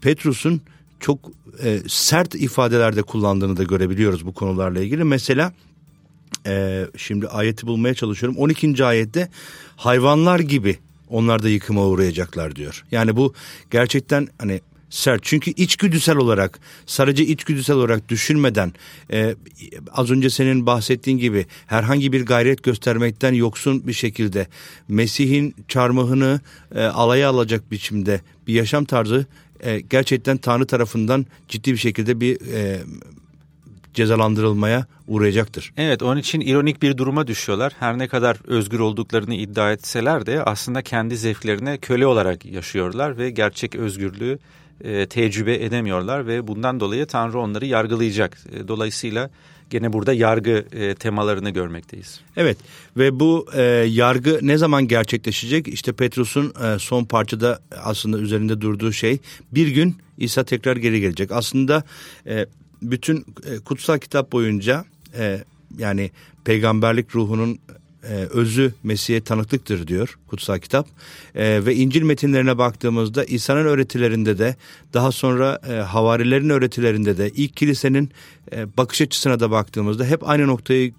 Petrus'un 0.00 0.60
çok 1.00 1.18
e, 1.62 1.80
sert 1.88 2.34
ifadelerde 2.34 3.02
kullandığını 3.02 3.56
da 3.56 3.62
görebiliyoruz 3.62 4.26
bu 4.26 4.34
konularla 4.34 4.80
ilgili. 4.80 5.04
Mesela 5.04 5.52
e, 6.46 6.84
şimdi 6.96 7.28
ayeti 7.28 7.66
bulmaya 7.66 7.94
çalışıyorum. 7.94 8.38
12. 8.38 8.84
ayette 8.84 9.28
hayvanlar 9.76 10.40
gibi 10.40 10.78
onlar 11.08 11.42
da 11.42 11.48
yıkıma 11.48 11.86
uğrayacaklar 11.86 12.56
diyor. 12.56 12.84
Yani 12.90 13.16
bu 13.16 13.34
gerçekten 13.70 14.28
hani 14.38 14.60
sert. 14.94 15.22
Çünkü 15.24 15.50
içgüdüsel 15.50 16.16
olarak 16.16 16.60
sadece 16.86 17.26
içgüdüsel 17.26 17.76
olarak 17.76 18.08
düşünmeden 18.08 18.72
e, 19.12 19.34
az 19.92 20.10
önce 20.10 20.30
senin 20.30 20.66
bahsettiğin 20.66 21.18
gibi 21.18 21.46
herhangi 21.66 22.12
bir 22.12 22.26
gayret 22.26 22.62
göstermekten 22.62 23.34
yoksun 23.34 23.86
bir 23.86 23.92
şekilde 23.92 24.46
Mesih'in 24.88 25.54
çarmıhını 25.68 26.40
e, 26.74 26.82
alaya 26.82 27.28
alacak 27.28 27.70
biçimde 27.70 28.20
bir 28.46 28.54
yaşam 28.54 28.84
tarzı 28.84 29.26
e, 29.60 29.80
gerçekten 29.80 30.36
Tanrı 30.36 30.66
tarafından 30.66 31.26
ciddi 31.48 31.72
bir 31.72 31.78
şekilde 31.78 32.20
bir 32.20 32.40
e, 32.52 32.80
cezalandırılmaya 33.94 34.86
uğrayacaktır. 35.08 35.72
Evet 35.76 36.02
onun 36.02 36.20
için 36.20 36.40
ironik 36.40 36.82
bir 36.82 36.96
duruma 36.96 37.26
düşüyorlar. 37.26 37.72
Her 37.78 37.98
ne 37.98 38.08
kadar 38.08 38.36
özgür 38.46 38.78
olduklarını 38.78 39.34
iddia 39.34 39.72
etseler 39.72 40.26
de 40.26 40.42
aslında 40.42 40.82
kendi 40.82 41.16
zevklerine 41.16 41.78
köle 41.78 42.06
olarak 42.06 42.44
yaşıyorlar 42.44 43.18
ve 43.18 43.30
gerçek 43.30 43.74
özgürlüğü 43.74 44.38
e, 44.84 45.06
tecrübe 45.06 45.54
edemiyorlar 45.54 46.26
ve 46.26 46.46
bundan 46.46 46.80
dolayı 46.80 47.06
Tanrı 47.06 47.38
onları 47.38 47.66
yargılayacak. 47.66 48.38
E, 48.52 48.68
dolayısıyla 48.68 49.30
gene 49.70 49.92
burada 49.92 50.12
yargı 50.12 50.64
e, 50.72 50.94
temalarını 50.94 51.50
görmekteyiz. 51.50 52.20
Evet 52.36 52.58
ve 52.96 53.20
bu 53.20 53.46
e, 53.54 53.62
yargı 53.88 54.38
ne 54.42 54.56
zaman 54.56 54.88
gerçekleşecek? 54.88 55.68
İşte 55.68 55.92
Petrus'un 55.92 56.52
e, 56.64 56.78
son 56.78 57.04
parçada 57.04 57.58
aslında 57.82 58.18
üzerinde 58.18 58.60
durduğu 58.60 58.92
şey 58.92 59.18
bir 59.52 59.68
gün 59.68 59.96
İsa 60.18 60.44
tekrar 60.44 60.76
geri 60.76 61.00
gelecek. 61.00 61.32
Aslında 61.32 61.84
e, 62.26 62.46
bütün 62.90 63.16
e, 63.18 63.58
kutsal 63.58 63.98
kitap 63.98 64.32
boyunca 64.32 64.84
e, 65.18 65.44
yani 65.78 66.10
peygamberlik 66.44 67.16
ruhunun 67.16 67.58
e, 68.02 68.14
özü 68.14 68.74
Mesih'e 68.82 69.20
tanıklıktır 69.20 69.86
diyor 69.86 70.18
kutsal 70.26 70.58
kitap. 70.58 70.88
E, 71.34 71.66
ve 71.66 71.74
İncil 71.74 72.02
metinlerine 72.02 72.58
baktığımızda 72.58 73.24
İsa'nın 73.24 73.64
öğretilerinde 73.64 74.38
de 74.38 74.56
daha 74.94 75.12
sonra 75.12 75.60
e, 75.68 75.72
havarilerin 75.72 76.48
öğretilerinde 76.48 77.18
de 77.18 77.30
ilk 77.30 77.56
kilisenin 77.56 78.10
e, 78.52 78.76
bakış 78.76 79.00
açısına 79.00 79.40
da 79.40 79.50
baktığımızda 79.50 80.04
hep 80.04 80.28
aynı 80.28 80.46
noktayı 80.46 80.92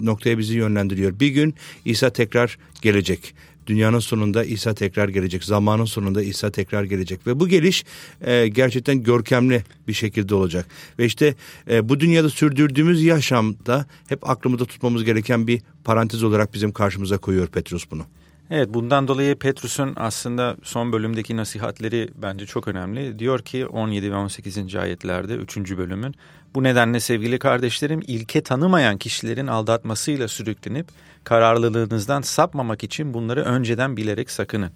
noktaya 0.00 0.38
bizi 0.38 0.54
yönlendiriyor. 0.54 1.20
Bir 1.20 1.28
gün 1.28 1.54
İsa 1.84 2.10
tekrar 2.10 2.58
gelecek 2.82 3.34
Dünyanın 3.70 3.98
sonunda 3.98 4.44
İsa 4.44 4.74
tekrar 4.74 5.08
gelecek. 5.08 5.44
Zamanın 5.44 5.84
sonunda 5.84 6.22
İsa 6.22 6.50
tekrar 6.50 6.84
gelecek. 6.84 7.26
Ve 7.26 7.40
bu 7.40 7.48
geliş 7.48 7.84
e, 8.20 8.48
gerçekten 8.48 9.02
görkemli 9.02 9.64
bir 9.88 9.92
şekilde 9.92 10.34
olacak. 10.34 10.66
Ve 10.98 11.04
işte 11.04 11.34
e, 11.70 11.88
bu 11.88 12.00
dünyada 12.00 12.30
sürdürdüğümüz 12.30 13.02
yaşamda 13.02 13.86
hep 14.08 14.30
aklımızda 14.30 14.64
tutmamız 14.64 15.04
gereken 15.04 15.46
bir 15.46 15.62
parantez 15.84 16.22
olarak 16.22 16.54
bizim 16.54 16.72
karşımıza 16.72 17.18
koyuyor 17.18 17.46
Petrus 17.46 17.90
bunu. 17.90 18.02
Evet 18.50 18.68
bundan 18.74 19.08
dolayı 19.08 19.36
Petrus'un 19.36 19.92
aslında 19.96 20.56
son 20.62 20.92
bölümdeki 20.92 21.36
nasihatleri 21.36 22.08
bence 22.22 22.46
çok 22.46 22.68
önemli. 22.68 23.18
Diyor 23.18 23.38
ki 23.38 23.66
17 23.66 24.12
ve 24.12 24.16
18. 24.16 24.76
ayetlerde 24.76 25.34
3. 25.34 25.56
bölümün 25.56 26.14
bu 26.54 26.62
nedenle 26.62 27.00
sevgili 27.00 27.38
kardeşlerim 27.38 28.00
ilke 28.06 28.42
tanımayan 28.42 28.98
kişilerin 28.98 29.46
aldatmasıyla 29.46 30.28
sürüklenip 30.28 30.86
kararlılığınızdan 31.24 32.20
sapmamak 32.20 32.84
için 32.84 33.14
bunları 33.14 33.42
önceden 33.42 33.96
bilerek 33.96 34.30
sakının. 34.30 34.70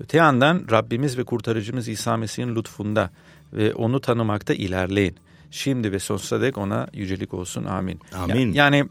Öte 0.00 0.18
yandan 0.18 0.64
Rabbimiz 0.70 1.18
ve 1.18 1.24
kurtarıcımız 1.24 1.88
İsa 1.88 2.16
Mesih'in 2.16 2.56
lütfunda 2.56 3.10
ve 3.52 3.74
onu 3.74 4.00
tanımakta 4.00 4.54
ilerleyin. 4.54 5.16
Şimdi 5.50 5.92
ve 5.92 5.98
sonsuza 5.98 6.40
dek 6.40 6.58
ona 6.58 6.88
yücelik 6.92 7.34
olsun. 7.34 7.64
Amin. 7.64 8.00
Amin. 8.14 8.52
Yani, 8.52 8.76
yani 8.76 8.88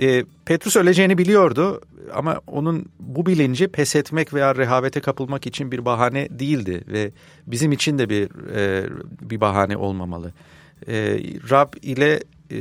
e, 0.00 0.24
Petrus 0.44 0.76
öleceğini 0.76 1.18
biliyordu 1.18 1.80
ama 2.14 2.40
onun 2.46 2.86
bu 3.00 3.26
bilinci 3.26 3.68
pes 3.68 3.96
etmek 3.96 4.34
veya 4.34 4.56
rehavete 4.56 5.00
kapılmak 5.00 5.46
için 5.46 5.72
bir 5.72 5.84
bahane 5.84 6.28
değildi 6.30 6.84
ve 6.88 7.10
bizim 7.46 7.72
için 7.72 7.98
de 7.98 8.08
bir 8.08 8.28
e, 8.54 8.88
bir 9.22 9.40
bahane 9.40 9.76
olmamalı. 9.76 10.32
E, 10.88 10.94
Rab 11.50 11.72
ile 11.82 12.14
e, 12.14 12.20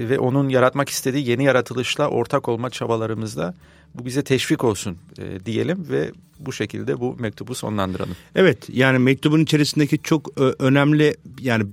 ve 0.09 0.19
onun 0.19 0.49
yaratmak 0.49 0.89
istediği 0.89 1.29
yeni 1.29 1.43
yaratılışla 1.43 2.07
ortak 2.07 2.49
olma 2.49 2.69
çabalarımızda 2.69 3.53
bu 3.95 4.05
bize 4.05 4.23
teşvik 4.23 4.63
olsun 4.63 4.97
e, 5.17 5.45
diyelim 5.45 5.85
ve 5.89 6.11
bu 6.39 6.53
şekilde 6.53 6.99
bu 6.99 7.15
mektubu 7.19 7.55
sonlandıralım. 7.55 8.15
Evet 8.35 8.57
yani 8.69 8.99
mektubun 8.99 9.39
içerisindeki 9.39 9.99
çok 10.03 10.39
önemli 10.59 11.15
yani 11.41 11.65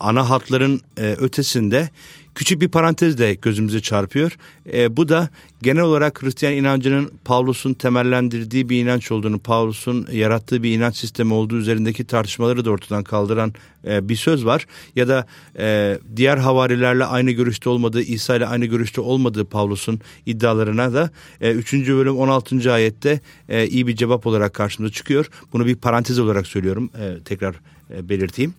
ana 0.00 0.30
hatların 0.30 0.80
e, 0.96 1.02
ötesinde 1.02 1.90
küçük 2.34 2.60
bir 2.60 2.68
parantez 2.68 3.18
de 3.18 3.34
gözümüze 3.34 3.80
çarpıyor. 3.80 4.36
E, 4.72 4.96
bu 4.96 5.08
da 5.08 5.28
genel 5.62 5.82
olarak 5.82 6.22
Hristiyan 6.22 6.54
inancının 6.54 7.10
Pavlus'un 7.24 7.74
temellendirdiği 7.74 8.68
bir 8.68 8.82
inanç 8.82 9.12
olduğunu, 9.12 9.38
Pavlus'un 9.38 10.06
yarattığı 10.12 10.62
bir 10.62 10.74
inanç 10.74 10.96
sistemi 10.96 11.34
olduğu 11.34 11.56
üzerindeki 11.56 12.04
tartışmaları 12.04 12.64
da 12.64 12.70
ortadan 12.70 13.04
kaldıran 13.04 13.52
e, 13.86 14.08
bir 14.08 14.16
söz 14.16 14.44
var. 14.44 14.66
Ya 14.96 15.08
da 15.08 15.26
e, 15.58 15.98
diğer 16.16 16.38
havarilerle 16.38 17.04
aynı 17.04 17.30
görüşte 17.30 17.70
olmadığı, 17.70 18.02
İsa 18.02 18.36
ile 18.36 18.46
aynı 18.46 18.66
görüşte 18.66 19.00
olmadığı 19.00 19.44
Pavlus'un 19.44 20.00
iddialarına 20.26 20.92
da 20.92 21.10
e, 21.40 21.52
3. 21.52 21.72
bölüm 21.72 22.16
16. 22.16 22.72
ayette 22.72 23.20
e, 23.48 23.66
iyi 23.66 23.86
bir 23.86 23.96
cevap 23.96 24.26
olarak 24.26 24.54
karşımıza 24.54 24.92
çıkıyor. 24.92 25.26
Bunu 25.52 25.66
bir 25.66 25.76
parantez 25.76 26.18
olarak 26.18 26.46
söylüyorum, 26.46 26.90
e, 26.98 27.22
tekrar 27.24 27.54
e, 27.90 28.08
belirteyim. 28.08 28.54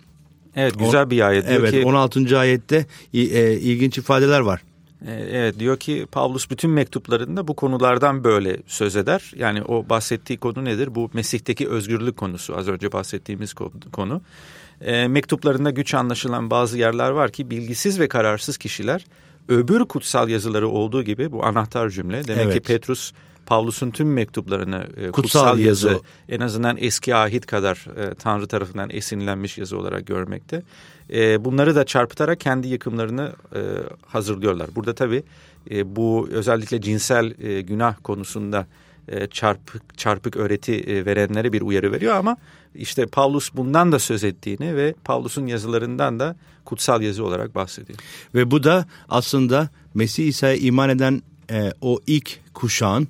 Evet 0.55 0.79
güzel 0.79 1.09
bir 1.09 1.27
ayet. 1.27 1.47
Diyor 1.47 1.59
evet 1.59 1.71
ki, 1.71 1.85
16. 1.85 2.39
ayette 2.39 2.85
e, 3.13 3.53
ilginç 3.53 3.97
ifadeler 3.97 4.39
var. 4.39 4.61
E, 5.07 5.11
evet 5.13 5.59
diyor 5.59 5.77
ki 5.77 6.07
Pavlus 6.11 6.49
bütün 6.49 6.71
mektuplarında 6.71 7.47
bu 7.47 7.55
konulardan 7.55 8.23
böyle 8.23 8.57
söz 8.67 8.95
eder. 8.95 9.31
Yani 9.35 9.63
o 9.63 9.89
bahsettiği 9.89 10.39
konu 10.39 10.65
nedir? 10.65 10.95
Bu 10.95 11.09
Mesih'teki 11.13 11.69
özgürlük 11.69 12.17
konusu 12.17 12.57
az 12.57 12.67
önce 12.67 12.91
bahsettiğimiz 12.91 13.53
konu. 13.91 14.21
E, 14.81 15.07
mektuplarında 15.07 15.69
güç 15.69 15.93
anlaşılan 15.93 16.49
bazı 16.49 16.77
yerler 16.77 17.09
var 17.09 17.31
ki 17.31 17.49
bilgisiz 17.49 17.99
ve 17.99 18.07
kararsız 18.07 18.57
kişiler 18.57 19.05
öbür 19.49 19.79
kutsal 19.79 20.29
yazıları 20.29 20.67
olduğu 20.67 21.03
gibi 21.03 21.31
bu 21.31 21.45
anahtar 21.45 21.89
cümle. 21.89 22.27
Demek 22.27 22.45
evet. 22.45 22.53
ki 22.53 22.59
Petrus 22.61 23.11
Pavlus'un 23.45 23.91
tüm 23.91 24.13
mektuplarını 24.13 24.87
e, 24.97 25.11
kutsal, 25.11 25.11
kutsal 25.11 25.59
yazı, 25.59 25.87
yazı 25.87 26.01
en 26.29 26.39
azından 26.39 26.77
eski 26.79 27.15
ahit 27.15 27.45
kadar 27.45 27.87
e, 27.97 28.13
Tanrı 28.13 28.47
tarafından 28.47 28.89
esinlenmiş 28.89 29.57
yazı 29.57 29.77
olarak 29.77 30.07
görmekte. 30.07 30.63
E, 31.13 31.45
bunları 31.45 31.75
da 31.75 31.85
çarpıtarak 31.85 32.39
kendi 32.39 32.67
yıkımlarını 32.67 33.33
e, 33.55 33.59
hazırlıyorlar. 34.07 34.69
Burada 34.75 34.95
tabii 34.95 35.23
e, 35.71 35.95
bu 35.95 36.29
özellikle 36.31 36.81
cinsel 36.81 37.33
e, 37.39 37.61
günah 37.61 37.95
konusunda 38.03 38.67
e, 39.07 39.27
çarpık 39.27 39.97
çarpık 39.97 40.35
öğreti 40.35 40.73
e, 40.73 41.05
verenlere 41.05 41.53
bir 41.53 41.61
uyarı 41.61 41.91
veriyor 41.91 42.15
ama 42.15 42.37
işte 42.75 43.05
Pavlus 43.05 43.53
bundan 43.53 43.91
da 43.91 43.99
söz 43.99 44.23
ettiğini 44.23 44.75
ve 44.75 44.95
Pavlus'un 45.03 45.47
yazılarından 45.47 46.19
da 46.19 46.35
kutsal 46.65 47.01
yazı 47.01 47.25
olarak 47.25 47.55
bahsediyor. 47.55 47.99
Ve 48.35 48.51
bu 48.51 48.63
da 48.63 48.85
aslında 49.09 49.69
Mesih 49.93 50.27
İsa'ya 50.27 50.55
iman 50.55 50.89
eden 50.89 51.21
e, 51.51 51.71
o 51.81 51.99
ilk 52.07 52.39
kuşağın 52.53 53.07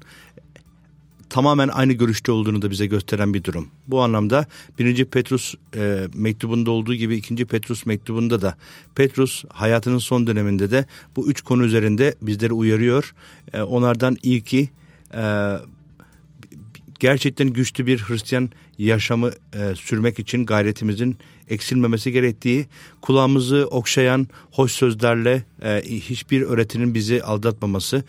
tamamen 1.36 1.67
aynı 1.67 1.93
görüşte 1.93 2.32
olduğunu 2.32 2.62
da 2.62 2.71
bize 2.71 2.86
gösteren 2.86 3.34
bir 3.34 3.43
durum. 3.43 3.67
Bu 3.88 4.02
anlamda 4.02 4.45
birinci 4.80 5.06
Petrus 5.06 5.56
e, 5.76 6.08
mektubunda 6.13 6.71
olduğu 6.71 6.95
gibi 6.95 7.15
ikinci 7.15 7.45
Petrus 7.45 7.86
mektubunda 7.86 8.41
da 8.41 8.58
Petrus 8.95 9.45
hayatının 9.50 9.98
son 9.98 10.28
döneminde 10.28 10.71
de 10.71 10.86
bu 11.15 11.30
üç 11.30 11.41
konu 11.41 11.65
üzerinde 11.65 12.15
bizleri 12.21 12.54
uyarıyor. 12.54 13.13
E, 13.54 13.62
onlardan 13.62 14.17
ilki 14.24 14.69
e, 15.13 15.54
gerçekten 17.00 17.50
güçlü 17.50 17.86
bir 17.86 18.00
Hristiyan 18.00 18.50
yaşamı 18.78 19.32
e, 19.54 19.76
sürmek 19.76 20.19
için 20.19 20.45
gayretimizin 20.45 21.17
eksilmemesi 21.50 22.12
gerektiği, 22.12 22.65
kulağımızı 23.02 23.67
okşayan 23.71 24.28
hoş 24.52 24.71
sözlerle 24.71 25.43
e, 25.63 25.82
hiçbir 25.86 26.41
öğretinin 26.41 26.93
bizi 26.93 27.24
aldatmaması, 27.24 28.04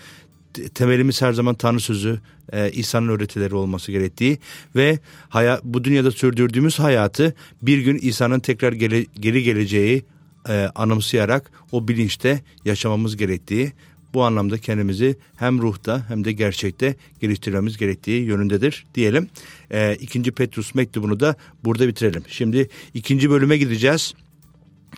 temelimiz 0.74 1.22
her 1.22 1.32
zaman 1.32 1.54
Tanrı 1.54 1.80
sözü, 1.80 2.20
e, 2.52 2.70
İsa'nın 2.70 3.08
öğretileri 3.08 3.54
olması 3.54 3.92
gerektiği 3.92 4.38
ve 4.76 4.98
hayat, 5.28 5.64
bu 5.64 5.84
dünyada 5.84 6.10
sürdürdüğümüz 6.10 6.78
hayatı 6.78 7.34
bir 7.62 7.78
gün 7.78 7.98
İsa'nın 8.02 8.40
tekrar 8.40 8.72
geri, 8.72 9.06
geri 9.20 9.42
geleceği 9.42 10.04
e, 10.48 10.70
anımsayarak 10.74 11.50
o 11.72 11.88
bilinçte 11.88 12.42
yaşamamız 12.64 13.16
gerektiği 13.16 13.72
bu 14.14 14.24
anlamda 14.24 14.58
kendimizi 14.58 15.16
hem 15.36 15.62
ruhta 15.62 16.08
hem 16.08 16.24
de 16.24 16.32
gerçekte 16.32 16.94
geliştirmemiz 17.20 17.76
gerektiği 17.76 18.22
yönündedir 18.22 18.86
diyelim. 18.94 19.28
E, 19.70 19.96
ikinci 20.00 20.32
Petrus 20.32 20.74
mektubunu 20.74 21.20
da 21.20 21.36
burada 21.64 21.88
bitirelim. 21.88 22.22
Şimdi 22.28 22.68
ikinci 22.94 23.30
bölüme 23.30 23.56
gideceğiz. 23.56 24.14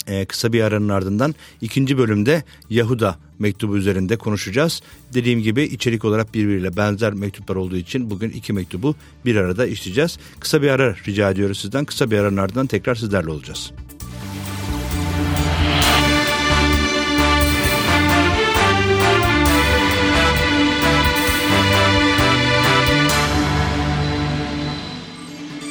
Ee, 0.08 0.24
kısa 0.24 0.52
bir 0.52 0.60
aranın 0.62 0.88
ardından 0.88 1.34
ikinci 1.60 1.98
bölümde 1.98 2.42
Yahuda 2.70 3.18
mektubu 3.38 3.76
üzerinde 3.76 4.16
konuşacağız. 4.16 4.82
Dediğim 5.14 5.42
gibi 5.42 5.62
içerik 5.62 6.04
olarak 6.04 6.34
birbiriyle 6.34 6.76
benzer 6.76 7.12
mektuplar 7.12 7.56
olduğu 7.56 7.76
için 7.76 8.10
bugün 8.10 8.30
iki 8.30 8.52
mektubu 8.52 8.94
bir 9.24 9.36
arada 9.36 9.66
işleyeceğiz. 9.66 10.18
Kısa 10.40 10.62
bir 10.62 10.68
ara 10.68 10.96
rica 11.06 11.30
ediyoruz 11.30 11.58
sizden. 11.58 11.84
Kısa 11.84 12.10
bir 12.10 12.18
aranın 12.18 12.36
ardından 12.36 12.66
tekrar 12.66 12.94
sizlerle 12.94 13.30
olacağız. 13.30 13.72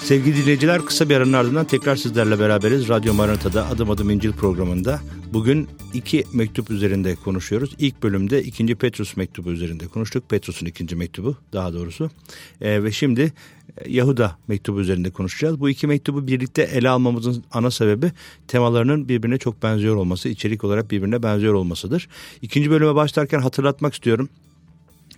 Sevgili 0.08 0.38
dinleyiciler 0.38 0.86
kısa 0.86 1.10
bir 1.10 1.16
aranın 1.16 1.34
ardından 1.34 1.66
tekrar 1.66 1.96
sizlerle 1.96 2.40
beraberiz. 2.40 2.90
Radyo 2.90 3.14
Maranata'da 3.14 3.68
Adım 3.68 3.90
Adım 3.90 4.10
İncil 4.10 4.32
programında. 4.32 5.00
Bugün 5.34 5.68
iki 5.94 6.24
mektup 6.34 6.72
üzerinde 6.72 7.16
konuşuyoruz. 7.16 7.76
İlk 7.80 8.04
bölümde 8.04 8.44
ikinci 8.44 8.76
Petrus 8.76 9.18
mektubu 9.18 9.52
üzerinde 9.52 9.88
konuştuk. 9.88 10.30
Petrus'un 10.30 10.66
ikinci 10.66 10.96
mektubu 10.96 11.36
daha 11.54 11.74
doğrusu. 11.74 12.10
E, 12.62 12.84
ve 12.84 12.92
şimdi 12.92 13.34
e, 13.78 13.92
Yahuda 13.92 14.38
mektubu 14.48 14.82
üzerinde 14.82 15.10
konuşacağız. 15.10 15.60
Bu 15.60 15.70
iki 15.70 15.88
mektubu 15.88 16.28
birlikte 16.28 16.62
ele 16.62 16.90
almamızın 16.90 17.44
ana 17.52 17.72
sebebi 17.72 18.12
temalarının 18.48 19.10
birbirine 19.10 19.38
çok 19.38 19.64
benziyor 19.64 19.96
olması, 19.96 20.30
içerik 20.30 20.64
olarak 20.64 20.92
birbirine 20.92 21.24
benziyor 21.24 21.54
olmasıdır. 21.54 22.08
İkinci 22.42 22.72
bölüme 22.72 22.96
başlarken 22.96 23.40
hatırlatmak 23.40 23.94
istiyorum. 23.94 24.30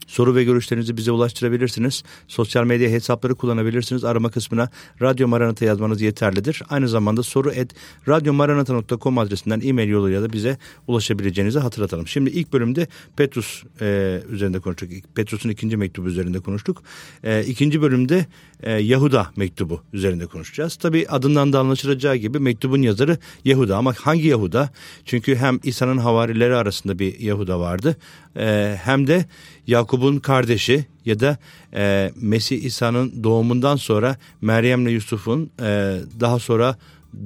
Soru 0.09 0.35
ve 0.35 0.43
görüşlerinizi 0.43 0.97
bize 0.97 1.11
ulaştırabilirsiniz. 1.11 2.03
Sosyal 2.27 2.63
medya 2.63 2.89
hesapları 2.89 3.35
kullanabilirsiniz. 3.35 4.03
Arama 4.03 4.29
kısmına 4.29 4.69
Radyo 5.01 5.27
Maranata 5.27 5.65
yazmanız 5.65 6.01
yeterlidir. 6.01 6.61
Aynı 6.69 6.87
zamanda 6.87 7.23
soru 7.23 7.51
et 7.51 7.75
radyomaranata.com 8.07 9.17
adresinden 9.17 9.61
e-mail 9.63 9.89
yoluyla 9.89 10.21
da 10.21 10.33
bize 10.33 10.57
ulaşabileceğinizi 10.87 11.59
hatırlatalım. 11.59 12.07
Şimdi 12.07 12.29
ilk 12.29 12.53
bölümde 12.53 12.87
Petrus 13.17 13.63
e, 13.81 14.19
üzerinde 14.29 14.59
konuştuk. 14.59 14.89
Petrus'un 15.15 15.49
ikinci 15.49 15.77
mektubu 15.77 16.07
üzerinde 16.07 16.39
konuştuk. 16.39 16.83
E, 17.23 17.43
ikinci 17.43 17.81
bölümde 17.81 18.25
e, 18.63 18.71
Yahuda 18.71 19.27
mektubu 19.35 19.81
üzerinde 19.93 20.25
konuşacağız. 20.25 20.75
Tabi 20.75 21.07
adından 21.09 21.53
da 21.53 21.59
anlaşılacağı 21.59 22.15
gibi 22.15 22.39
mektubun 22.39 22.81
yazarı 22.81 23.17
Yahuda 23.45 23.77
ama 23.77 23.93
hangi 24.01 24.27
Yahuda? 24.27 24.69
Çünkü 25.05 25.35
hem 25.35 25.59
İsa'nın 25.63 25.97
havarileri 25.97 26.55
arasında 26.55 26.99
bir 26.99 27.19
Yahuda 27.19 27.59
vardı 27.59 27.95
e, 28.37 28.75
hem 28.83 29.07
de 29.07 29.25
Yakup'un 29.67 29.98
kardeşi 30.19 30.85
ya 31.05 31.19
da 31.19 31.37
e, 31.73 32.11
Mesih 32.15 32.63
İsa'nın 32.63 33.23
doğumundan 33.23 33.75
sonra 33.75 34.17
Meryem'le 34.41 34.89
Yusuf'un 34.89 35.51
e, 35.59 35.99
daha 36.19 36.39
sonra 36.39 36.77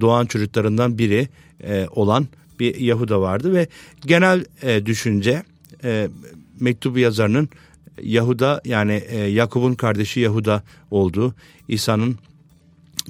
doğan 0.02 0.26
çocuklarından 0.26 0.98
biri 0.98 1.28
e, 1.64 1.88
olan 1.92 2.28
bir 2.60 2.76
Yahuda 2.76 3.22
vardı 3.22 3.54
ve 3.54 3.68
genel 4.06 4.46
e, 4.62 4.86
düşünce 4.86 5.44
e, 5.84 6.10
mektubu 6.60 7.00
yazarının 7.00 7.50
Yahuda 8.02 8.62
yani 8.66 9.04
e, 9.08 9.18
Yakup'un 9.18 9.74
kardeşi 9.74 10.20
Yahuda 10.20 10.64
olduğu, 10.92 11.36
İsa'nın 11.68 12.18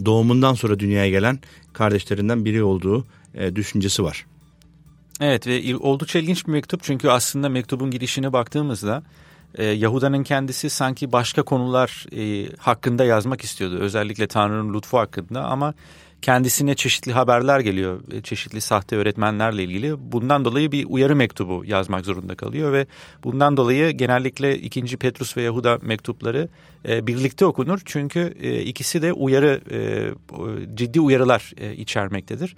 doğumundan 0.06 0.54
sonra 0.54 0.80
dünyaya 0.80 1.10
gelen 1.10 1.39
kardeşlerinden 1.73 2.45
biri 2.45 2.63
olduğu 2.63 3.06
e, 3.36 3.56
düşüncesi 3.56 4.04
var. 4.04 4.26
Evet 5.21 5.47
ve 5.47 5.76
oldukça 5.78 6.19
ilginç 6.19 6.47
bir 6.47 6.52
mektup 6.52 6.84
çünkü 6.84 7.10
aslında 7.10 7.49
mektubun 7.49 7.91
girişine 7.91 8.34
baktığımızda 8.34 9.04
e, 9.55 9.65
Yahuda'nın 9.65 10.23
kendisi 10.23 10.69
sanki 10.69 11.11
başka 11.11 11.43
konular 11.43 12.05
e, 12.15 12.49
hakkında 12.57 13.05
yazmak 13.05 13.41
istiyordu. 13.41 13.77
Özellikle 13.79 14.27
Tanrı'nın 14.27 14.73
lütfu 14.73 14.97
hakkında 14.97 15.43
ama 15.43 15.73
kendisine 16.23 16.75
çeşitli 16.75 17.12
haberler 17.12 17.59
geliyor. 17.59 18.01
E, 18.12 18.21
çeşitli 18.21 18.62
sahte 18.62 18.95
öğretmenlerle 18.95 19.63
ilgili. 19.63 20.12
Bundan 20.12 20.45
dolayı 20.45 20.71
bir 20.71 20.86
uyarı 20.89 21.15
mektubu 21.15 21.65
yazmak 21.65 22.05
zorunda 22.05 22.36
kalıyor 22.36 22.73
ve 22.73 22.86
bundan 23.23 23.57
dolayı 23.57 23.91
genellikle 23.91 24.57
2. 24.57 24.97
Petrus 24.97 25.38
ve 25.38 25.41
Yahuda 25.41 25.79
mektupları 25.81 26.49
e, 26.89 27.07
birlikte 27.07 27.45
okunur. 27.45 27.79
Çünkü 27.86 28.33
e, 28.41 28.62
ikisi 28.62 29.01
de 29.01 29.13
uyarı 29.13 29.62
ciddi 30.75 30.99
uyarılar 30.99 31.53
içermektedir. 31.77 32.55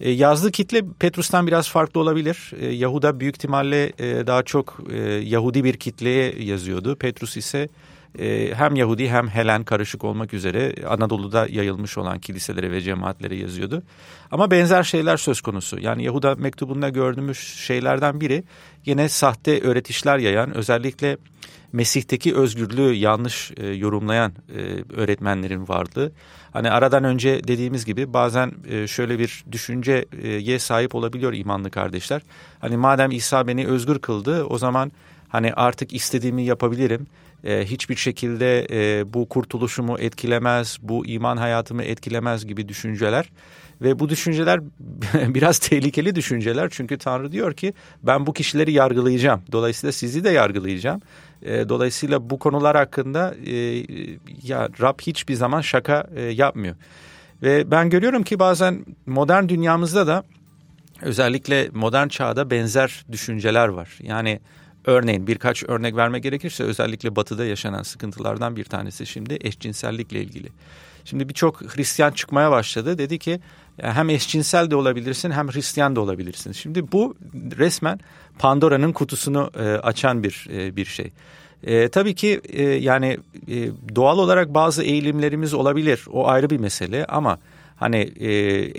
Yazdığı 0.00 0.50
kitle 0.50 0.82
Petrus'tan 0.98 1.46
biraz 1.46 1.68
farklı 1.68 2.00
olabilir. 2.00 2.52
Yahuda 2.70 3.20
büyük 3.20 3.36
ihtimalle 3.36 3.92
daha 4.26 4.42
çok 4.42 4.80
Yahudi 5.22 5.64
bir 5.64 5.76
kitleye 5.76 6.42
yazıyordu. 6.42 6.96
Petrus 6.96 7.36
ise 7.36 7.68
hem 8.54 8.76
Yahudi 8.76 9.08
hem 9.08 9.28
Helen 9.28 9.64
karışık 9.64 10.04
olmak 10.04 10.34
üzere 10.34 10.74
Anadolu'da 10.88 11.46
yayılmış 11.50 11.98
olan 11.98 12.18
kiliselere 12.18 12.70
ve 12.70 12.80
cemaatlere 12.80 13.36
yazıyordu. 13.36 13.82
Ama 14.30 14.50
benzer 14.50 14.82
şeyler 14.82 15.16
söz 15.16 15.40
konusu. 15.40 15.80
Yani 15.80 16.04
Yahuda 16.04 16.34
mektubunda 16.34 16.88
gördüğümüz 16.88 17.38
şeylerden 17.38 18.20
biri 18.20 18.44
yine 18.86 19.08
sahte 19.08 19.60
öğretişler 19.60 20.18
yayan 20.18 20.56
özellikle 20.56 21.16
Mesih'teki 21.72 22.36
özgürlüğü 22.36 22.94
yanlış 22.94 23.52
e, 23.56 23.66
yorumlayan 23.66 24.32
e, 24.56 24.60
öğretmenlerin 25.00 25.68
varlığı. 25.68 26.12
Hani 26.52 26.70
aradan 26.70 27.04
önce 27.04 27.44
dediğimiz 27.48 27.84
gibi 27.84 28.12
bazen 28.12 28.52
e, 28.68 28.86
şöyle 28.86 29.18
bir 29.18 29.44
düşünceye 29.52 30.58
sahip 30.58 30.94
olabiliyor 30.94 31.32
imanlı 31.32 31.70
kardeşler. 31.70 32.22
Hani 32.60 32.76
madem 32.76 33.10
İsa 33.10 33.46
beni 33.46 33.66
özgür 33.66 33.98
kıldı 33.98 34.44
o 34.44 34.58
zaman 34.58 34.92
hani 35.28 35.54
artık 35.54 35.92
istediğimi 35.92 36.42
yapabilirim. 36.42 37.06
E, 37.44 37.64
hiçbir 37.64 37.96
şekilde 37.96 38.66
e, 38.70 39.12
bu 39.12 39.28
kurtuluşumu 39.28 39.98
etkilemez, 39.98 40.78
bu 40.82 41.06
iman 41.06 41.36
hayatımı 41.36 41.82
etkilemez 41.82 42.46
gibi 42.46 42.68
düşünceler. 42.68 43.30
Ve 43.82 43.98
bu 43.98 44.08
düşünceler 44.08 44.60
biraz 45.14 45.58
tehlikeli 45.58 46.14
düşünceler 46.14 46.68
çünkü 46.70 46.98
Tanrı 46.98 47.32
diyor 47.32 47.54
ki 47.54 47.72
ben 48.02 48.26
bu 48.26 48.32
kişileri 48.32 48.72
yargılayacağım. 48.72 49.42
Dolayısıyla 49.52 49.92
sizi 49.92 50.24
de 50.24 50.30
yargılayacağım. 50.30 51.00
E, 51.42 51.68
dolayısıyla 51.68 52.30
bu 52.30 52.38
konular 52.38 52.76
hakkında 52.76 53.34
e, 53.46 53.54
ya 54.42 54.68
Rab 54.80 55.00
hiçbir 55.00 55.34
zaman 55.34 55.60
şaka 55.60 56.06
e, 56.16 56.22
yapmıyor. 56.22 56.76
Ve 57.42 57.70
ben 57.70 57.90
görüyorum 57.90 58.22
ki 58.22 58.38
bazen 58.38 58.84
modern 59.06 59.48
dünyamızda 59.48 60.06
da 60.06 60.24
özellikle 61.02 61.68
modern 61.72 62.08
çağda 62.08 62.50
benzer 62.50 63.04
düşünceler 63.12 63.68
var. 63.68 63.98
Yani 64.02 64.40
örneğin 64.84 65.26
birkaç 65.26 65.64
örnek 65.64 65.96
vermek 65.96 66.22
gerekirse 66.22 66.64
özellikle 66.64 67.16
batıda 67.16 67.44
yaşanan 67.44 67.82
sıkıntılardan 67.82 68.56
bir 68.56 68.64
tanesi 68.64 69.06
şimdi 69.06 69.38
eşcinsellikle 69.40 70.22
ilgili. 70.22 70.48
Şimdi 71.04 71.28
birçok 71.28 71.76
Hristiyan 71.76 72.10
çıkmaya 72.10 72.50
başladı. 72.50 72.98
Dedi 72.98 73.18
ki 73.18 73.40
hem 73.80 74.10
eşcinsel 74.10 74.70
de 74.70 74.76
olabilirsin 74.76 75.30
hem 75.30 75.48
Hristiyan 75.48 75.96
da 75.96 76.00
olabilirsin. 76.00 76.52
Şimdi 76.52 76.92
bu 76.92 77.14
resmen 77.58 78.00
Pandora'nın 78.38 78.92
kutusunu 78.92 79.50
e, 79.58 79.62
açan 79.62 80.22
bir 80.22 80.46
e, 80.52 80.76
bir 80.76 80.84
şey. 80.84 81.12
E, 81.62 81.88
tabii 81.88 82.14
ki 82.14 82.40
e, 82.48 82.62
yani 82.62 83.18
e, 83.48 83.70
doğal 83.96 84.18
olarak 84.18 84.54
bazı 84.54 84.82
eğilimlerimiz 84.82 85.54
olabilir. 85.54 86.04
O 86.12 86.28
ayrı 86.28 86.50
bir 86.50 86.60
mesele 86.60 87.06
ama 87.06 87.38
hani 87.76 87.96
e, 87.96 88.30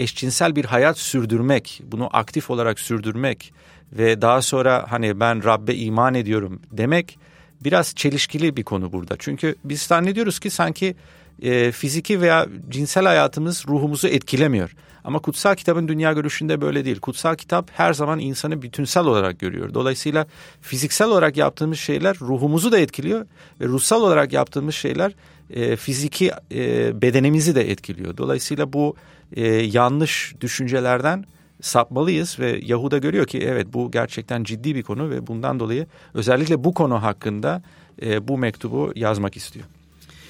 eşcinsel 0.04 0.56
bir 0.56 0.66
hayat 0.66 0.98
sürdürmek, 0.98 1.82
bunu 1.86 2.10
aktif 2.14 2.50
olarak 2.50 2.80
sürdürmek 2.80 3.54
ve 3.98 4.22
daha 4.22 4.42
sonra 4.42 4.86
hani 4.90 5.20
ben 5.20 5.44
Rabbe 5.44 5.76
iman 5.76 6.14
ediyorum 6.14 6.62
demek 6.72 7.18
biraz 7.64 7.96
çelişkili 7.96 8.58
bir 8.58 8.64
konu 8.64 8.92
burada. 8.92 9.16
Çünkü 9.20 9.56
biz 9.64 9.82
zannediyoruz 9.82 10.40
ki 10.40 10.50
sanki 10.50 10.96
e, 11.42 11.72
fiziki 11.72 12.22
veya 12.22 12.48
cinsel 12.70 13.06
hayatımız 13.06 13.68
ruhumuzu 13.68 14.08
etkilemiyor. 14.08 14.76
Ama 15.04 15.20
kutsal 15.20 15.56
kitabın 15.56 15.88
dünya 15.88 16.14
görüşünde 16.14 16.62
böyle 16.62 16.86
değil. 16.86 17.00
Kutsal 17.00 17.36
kitap 17.36 17.72
her 17.74 17.94
zaman 17.94 18.20
insanı 18.20 18.62
bütünsel 18.62 19.06
olarak 19.06 19.40
görüyor. 19.40 19.74
Dolayısıyla 19.74 20.28
fiziksel 20.62 21.08
olarak 21.08 21.38
yaptığımız 21.38 21.80
şeyler 21.80 22.18
ruhumuzu 22.22 22.72
da 22.72 22.80
etkiliyor 22.80 23.26
ve 23.62 23.66
ruhsal 23.66 24.02
olarak 24.02 24.34
yaptığımız 24.34 24.76
şeyler 24.76 25.12
e, 25.50 25.76
fiziki 25.76 26.32
e, 26.52 27.02
bedenimizi 27.02 27.56
de 27.56 27.72
etkiliyor. 27.72 28.18
Dolayısıyla 28.18 28.74
bu 28.74 28.96
e, 29.36 29.48
yanlış 29.48 30.36
düşüncelerden 30.42 31.26
sapmalıyız 31.64 32.40
ve 32.40 32.60
Yahuda 32.64 32.98
görüyor 32.98 33.26
ki 33.26 33.40
evet 33.40 33.68
bu 33.74 33.92
gerçekten 33.92 34.44
ciddi 34.44 34.76
bir 34.76 34.84
konu 34.84 35.10
ve 35.10 35.28
bundan 35.28 35.60
dolayı 35.60 35.88
özellikle 36.14 36.64
bu 36.64 36.74
konu 36.74 37.04
hakkında 37.04 37.64
e, 38.02 38.28
bu 38.28 38.38
mektubu 38.38 38.92
yazmak 38.96 39.38
istiyor. 39.38 39.66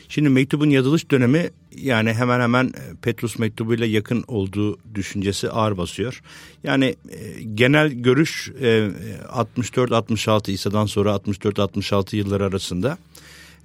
Şimdi 0.10 0.30
mektubun 0.30 0.70
yazılış 0.70 1.12
dönemi 1.12 1.50
yani 1.76 2.14
hemen 2.14 2.40
hemen 2.40 2.66
e, 2.66 2.96
Petrus 3.02 3.40
mektubuyla 3.40 3.86
yakın 3.86 4.24
olduğu 4.28 4.78
düşüncesi 4.96 5.50
ağır 5.50 5.78
basıyor. 5.78 6.22
Yani 6.64 6.96
e, 7.10 7.44
genel 7.44 7.90
görüş 7.90 8.52
e, 8.62 8.90
64-66 9.34 10.52
İsa'dan 10.52 10.86
sonra 10.86 11.10
64-66 11.10 12.16
yılları 12.16 12.46
arasında 12.46 12.90
E, 12.90 13.13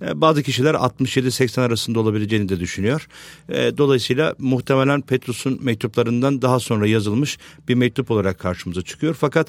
bazı 0.01 0.43
kişiler 0.43 0.75
67-80 0.75 1.61
arasında 1.61 2.01
olabileceğini 2.01 2.49
de 2.49 2.61
düşünüyor. 2.61 3.09
E, 3.49 3.79
dolayısıyla 3.79 4.35
muhtemelen 4.39 5.01
Petrus'un 5.01 5.59
mektuplarından 5.63 6.43
daha 6.43 6.61
sonra 6.61 6.87
yazılmış 6.87 7.39
bir 7.69 7.75
mektup 7.75 8.11
olarak 8.11 8.39
karşımıza 8.39 8.83
çıkıyor. 8.83 9.17
Fakat 9.21 9.49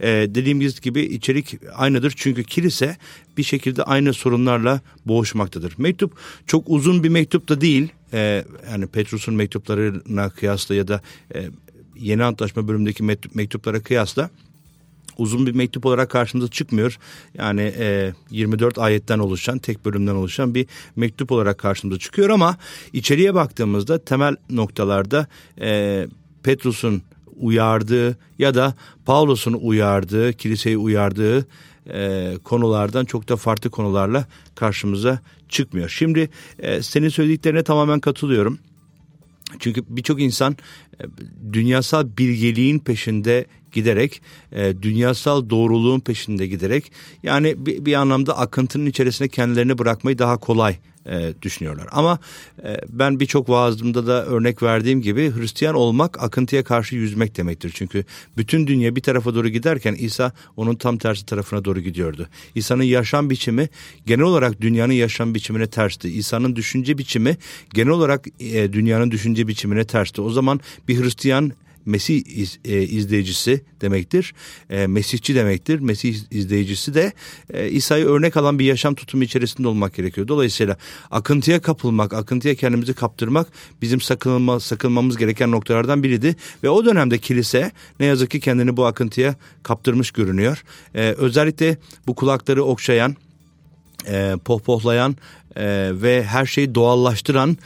e, 0.00 0.08
dediğimiz 0.08 0.80
gibi 0.80 1.00
içerik 1.00 1.58
aynıdır. 1.74 2.12
Çünkü 2.16 2.44
kilise 2.44 2.96
bir 3.36 3.42
şekilde 3.42 3.82
aynı 3.82 4.14
sorunlarla 4.14 4.80
boğuşmaktadır. 5.06 5.74
Mektup 5.78 6.12
çok 6.46 6.64
uzun 6.66 7.04
bir 7.04 7.08
mektup 7.08 7.48
da 7.48 7.60
değil. 7.60 7.88
yani 8.70 8.86
Petrus'un 8.92 9.34
mektuplarına 9.34 10.30
kıyasla 10.30 10.74
ya 10.74 10.88
da 10.88 11.02
yeni 11.96 12.24
antlaşma 12.24 12.68
bölümündeki 12.68 13.02
mektuplara 13.34 13.82
kıyasla 13.82 14.30
uzun 15.18 15.46
bir 15.46 15.54
mektup 15.54 15.86
olarak 15.86 16.10
karşımıza 16.10 16.50
çıkmıyor. 16.50 16.98
Yani 17.34 17.74
e, 17.78 18.12
24 18.30 18.78
ayetten 18.78 19.18
oluşan, 19.18 19.58
tek 19.58 19.84
bölümden 19.84 20.14
oluşan 20.14 20.54
bir 20.54 20.66
mektup 20.96 21.32
olarak 21.32 21.58
karşımıza 21.58 21.98
çıkıyor 21.98 22.30
ama 22.30 22.56
içeriye 22.92 23.34
baktığımızda 23.34 24.04
temel 24.04 24.36
noktalarda 24.50 25.26
e, 25.60 26.06
Petrus'un 26.42 27.02
uyardığı 27.40 28.18
ya 28.38 28.54
da 28.54 28.74
Paulus'un 29.04 29.52
uyardığı, 29.52 30.32
kiliseyi 30.32 30.78
uyardığı 30.78 31.46
e, 31.92 32.32
konulardan 32.44 33.04
çok 33.04 33.28
da 33.28 33.36
farklı 33.36 33.70
konularla 33.70 34.26
karşımıza 34.54 35.20
çıkmıyor. 35.48 35.88
Şimdi 35.88 36.30
e, 36.58 36.82
senin 36.82 37.08
söylediklerine 37.08 37.62
tamamen 37.62 38.00
katılıyorum. 38.00 38.58
Çünkü 39.58 39.82
birçok 39.88 40.20
insan 40.20 40.56
e, 41.00 41.04
dünyasal 41.52 42.08
bilgeliğin 42.18 42.78
peşinde 42.78 43.46
giderek, 43.72 44.22
e, 44.52 44.82
dünyasal 44.82 45.50
doğruluğun 45.50 46.00
peşinde 46.00 46.46
giderek 46.46 46.92
yani 47.22 47.66
bir, 47.66 47.86
bir 47.86 47.94
anlamda 47.94 48.38
akıntının 48.38 48.86
içerisine 48.86 49.28
kendilerini 49.28 49.78
bırakmayı 49.78 50.18
daha 50.18 50.36
kolay 50.36 50.76
e, 51.06 51.32
düşünüyorlar. 51.42 51.86
Ama 51.92 52.18
e, 52.64 52.76
ben 52.88 53.20
birçok 53.20 53.48
vaazımda 53.48 54.06
da 54.06 54.26
örnek 54.26 54.62
verdiğim 54.62 55.02
gibi 55.02 55.32
Hristiyan 55.36 55.74
olmak 55.74 56.22
akıntıya 56.22 56.64
karşı 56.64 56.96
yüzmek 56.96 57.36
demektir. 57.36 57.72
Çünkü 57.74 58.04
bütün 58.36 58.66
dünya 58.66 58.96
bir 58.96 59.00
tarafa 59.00 59.34
doğru 59.34 59.48
giderken 59.48 59.94
İsa 59.94 60.32
onun 60.56 60.74
tam 60.74 60.98
tersi 60.98 61.26
tarafına 61.26 61.64
doğru 61.64 61.80
gidiyordu. 61.80 62.28
İsa'nın 62.54 62.82
yaşam 62.82 63.30
biçimi 63.30 63.68
genel 64.06 64.24
olarak 64.24 64.60
dünyanın 64.60 64.92
yaşam 64.92 65.34
biçimine 65.34 65.66
tersti. 65.66 66.08
İsa'nın 66.08 66.56
düşünce 66.56 66.98
biçimi 66.98 67.36
genel 67.74 67.92
olarak 67.92 68.26
e, 68.40 68.72
dünyanın 68.72 69.10
düşünce 69.10 69.48
biçimine 69.48 69.84
tersti. 69.84 70.20
O 70.20 70.30
zaman 70.30 70.60
bir 70.88 71.02
Hristiyan 71.02 71.52
Mesih 71.90 72.22
iz, 72.26 72.58
e, 72.64 72.82
izleyicisi 72.82 73.64
demektir. 73.80 74.34
E, 74.70 74.86
Mesihçi 74.86 75.34
demektir. 75.34 75.80
Mesih 75.80 76.16
izleyicisi 76.30 76.94
de 76.94 77.12
e, 77.54 77.68
İsa'yı 77.68 78.04
örnek 78.04 78.36
alan 78.36 78.58
bir 78.58 78.64
yaşam 78.64 78.94
tutumu 78.94 79.24
içerisinde 79.24 79.68
olmak 79.68 79.94
gerekiyor. 79.94 80.28
Dolayısıyla 80.28 80.76
akıntıya 81.10 81.60
kapılmak, 81.60 82.12
akıntıya 82.12 82.54
kendimizi 82.54 82.94
kaptırmak 82.94 83.48
bizim 83.82 84.00
sakınma, 84.00 84.60
sakınmamız 84.60 85.16
gereken 85.16 85.50
noktalardan 85.50 86.02
biriydi. 86.02 86.36
Ve 86.62 86.70
o 86.70 86.84
dönemde 86.84 87.18
kilise 87.18 87.72
ne 88.00 88.06
yazık 88.06 88.30
ki 88.30 88.40
kendini 88.40 88.76
bu 88.76 88.84
akıntıya 88.84 89.34
kaptırmış 89.62 90.10
görünüyor. 90.10 90.64
E, 90.94 91.14
özellikle 91.18 91.76
bu 92.06 92.14
kulakları 92.14 92.64
okşayan, 92.64 93.16
e, 94.08 94.34
pohpohlayan 94.44 95.16
e, 95.56 95.90
ve 95.92 96.24
her 96.24 96.46
şeyi 96.46 96.74
doğallaştıran 96.74 97.58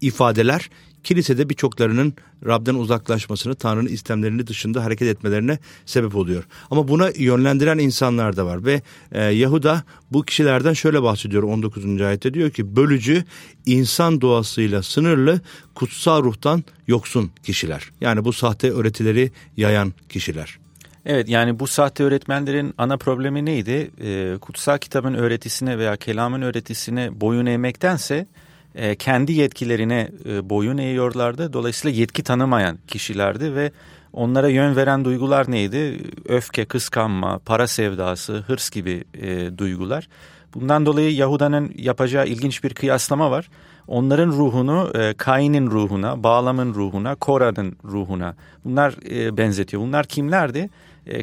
ifadeler 0.00 0.70
kilisede 1.06 1.48
birçoklarının 1.48 2.14
Rab'den 2.46 2.74
uzaklaşmasını, 2.74 3.54
Tanrı'nın 3.54 3.88
istemlerini 3.88 4.46
dışında 4.46 4.84
hareket 4.84 5.08
etmelerine 5.08 5.58
sebep 5.86 6.16
oluyor. 6.16 6.44
Ama 6.70 6.88
buna 6.88 7.10
yönlendiren 7.16 7.78
insanlar 7.78 8.36
da 8.36 8.46
var 8.46 8.64
ve 8.64 8.82
e, 9.12 9.22
Yahuda 9.22 9.82
bu 10.10 10.22
kişilerden 10.22 10.72
şöyle 10.72 11.02
bahsediyor 11.02 11.42
19. 11.42 12.00
ayette 12.00 12.34
diyor 12.34 12.50
ki 12.50 12.76
bölücü 12.76 13.24
insan 13.66 14.20
doğasıyla 14.20 14.82
sınırlı 14.82 15.40
kutsal 15.74 16.22
ruhtan 16.22 16.64
yoksun 16.86 17.30
kişiler. 17.42 17.90
Yani 18.00 18.24
bu 18.24 18.32
sahte 18.32 18.70
öğretileri 18.70 19.30
yayan 19.56 19.92
kişiler. 20.08 20.58
Evet 21.04 21.28
yani 21.28 21.60
bu 21.60 21.66
sahte 21.66 22.04
öğretmenlerin 22.04 22.74
ana 22.78 22.96
problemi 22.96 23.44
neydi? 23.44 23.90
E, 24.00 24.38
kutsal 24.40 24.78
kitabın 24.78 25.14
öğretisine 25.14 25.78
veya 25.78 25.96
kelamın 25.96 26.42
öğretisine 26.42 27.20
boyun 27.20 27.46
eğmektense 27.46 28.26
e, 28.76 28.94
kendi 28.94 29.32
yetkilerine 29.32 30.10
e, 30.28 30.50
boyun 30.50 30.78
eğiyorlardı. 30.78 31.52
Dolayısıyla 31.52 32.00
yetki 32.00 32.22
tanımayan 32.22 32.78
kişilerdi 32.86 33.54
ve 33.54 33.70
onlara 34.12 34.48
yön 34.48 34.76
veren 34.76 35.04
duygular 35.04 35.50
neydi? 35.50 36.00
Öfke, 36.28 36.64
kıskanma, 36.64 37.38
para 37.38 37.66
sevdası, 37.66 38.44
hırs 38.46 38.70
gibi 38.70 39.04
e, 39.14 39.58
duygular. 39.58 40.08
Bundan 40.54 40.86
dolayı 40.86 41.14
Yahuda'nın 41.14 41.72
yapacağı 41.76 42.26
ilginç 42.26 42.64
bir 42.64 42.74
kıyaslama 42.74 43.30
var. 43.30 43.48
Onların 43.88 44.28
ruhunu 44.28 44.92
Kain'in 45.16 45.70
ruhuna, 45.70 46.22
Bağlam'ın 46.22 46.74
ruhuna, 46.74 47.14
Kora'nın 47.14 47.76
ruhuna 47.84 48.34
bunlar 48.64 48.94
benzetiyor. 49.36 49.82
Bunlar 49.82 50.06
kimlerdi? 50.06 50.70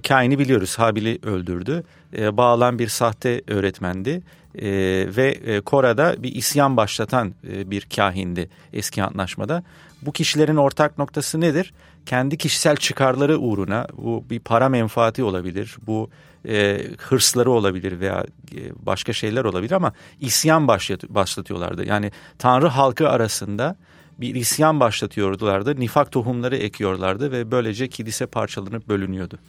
Kain'i 0.07 0.39
biliyoruz 0.39 0.79
Habil'i 0.79 1.19
öldürdü. 1.23 1.83
Bağlam 2.17 2.79
bir 2.79 2.87
sahte 2.87 3.41
öğretmendi 3.47 4.23
e, 4.55 4.67
ve 5.15 5.29
e, 5.29 5.61
Kora'da 5.61 6.23
bir 6.23 6.35
isyan 6.35 6.77
başlatan 6.77 7.33
e, 7.51 7.71
bir 7.71 7.87
kahindi 7.95 8.49
eski 8.73 9.03
antlaşmada. 9.03 9.63
Bu 10.01 10.11
kişilerin 10.11 10.55
ortak 10.55 10.97
noktası 10.97 11.41
nedir? 11.41 11.73
Kendi 12.05 12.37
kişisel 12.37 12.75
çıkarları 12.75 13.37
uğruna 13.37 13.87
bu 13.97 14.25
bir 14.29 14.39
para 14.39 14.69
menfaati 14.69 15.23
olabilir, 15.23 15.77
bu 15.87 16.09
e, 16.47 16.81
hırsları 16.97 17.51
olabilir 17.51 17.99
veya 17.99 18.25
e, 18.55 18.85
başka 18.85 19.13
şeyler 19.13 19.43
olabilir 19.43 19.71
ama 19.71 19.93
isyan 20.19 20.67
başlat, 20.67 21.03
başlatıyorlardı. 21.03 21.85
Yani 21.85 22.11
Tanrı 22.39 22.67
halkı 22.67 23.09
arasında 23.09 23.75
bir 24.19 24.36
isyan 24.36 24.80
başlatıyorlardı. 24.80 25.80
Nifak 25.80 26.12
tohumları 26.12 26.58
ekiyorlardı 26.58 27.32
ve 27.32 27.52
böylece 27.52 27.88
kilise 27.88 28.26
parçalanıp 28.26 28.89
bölünüyordu. 28.89 29.39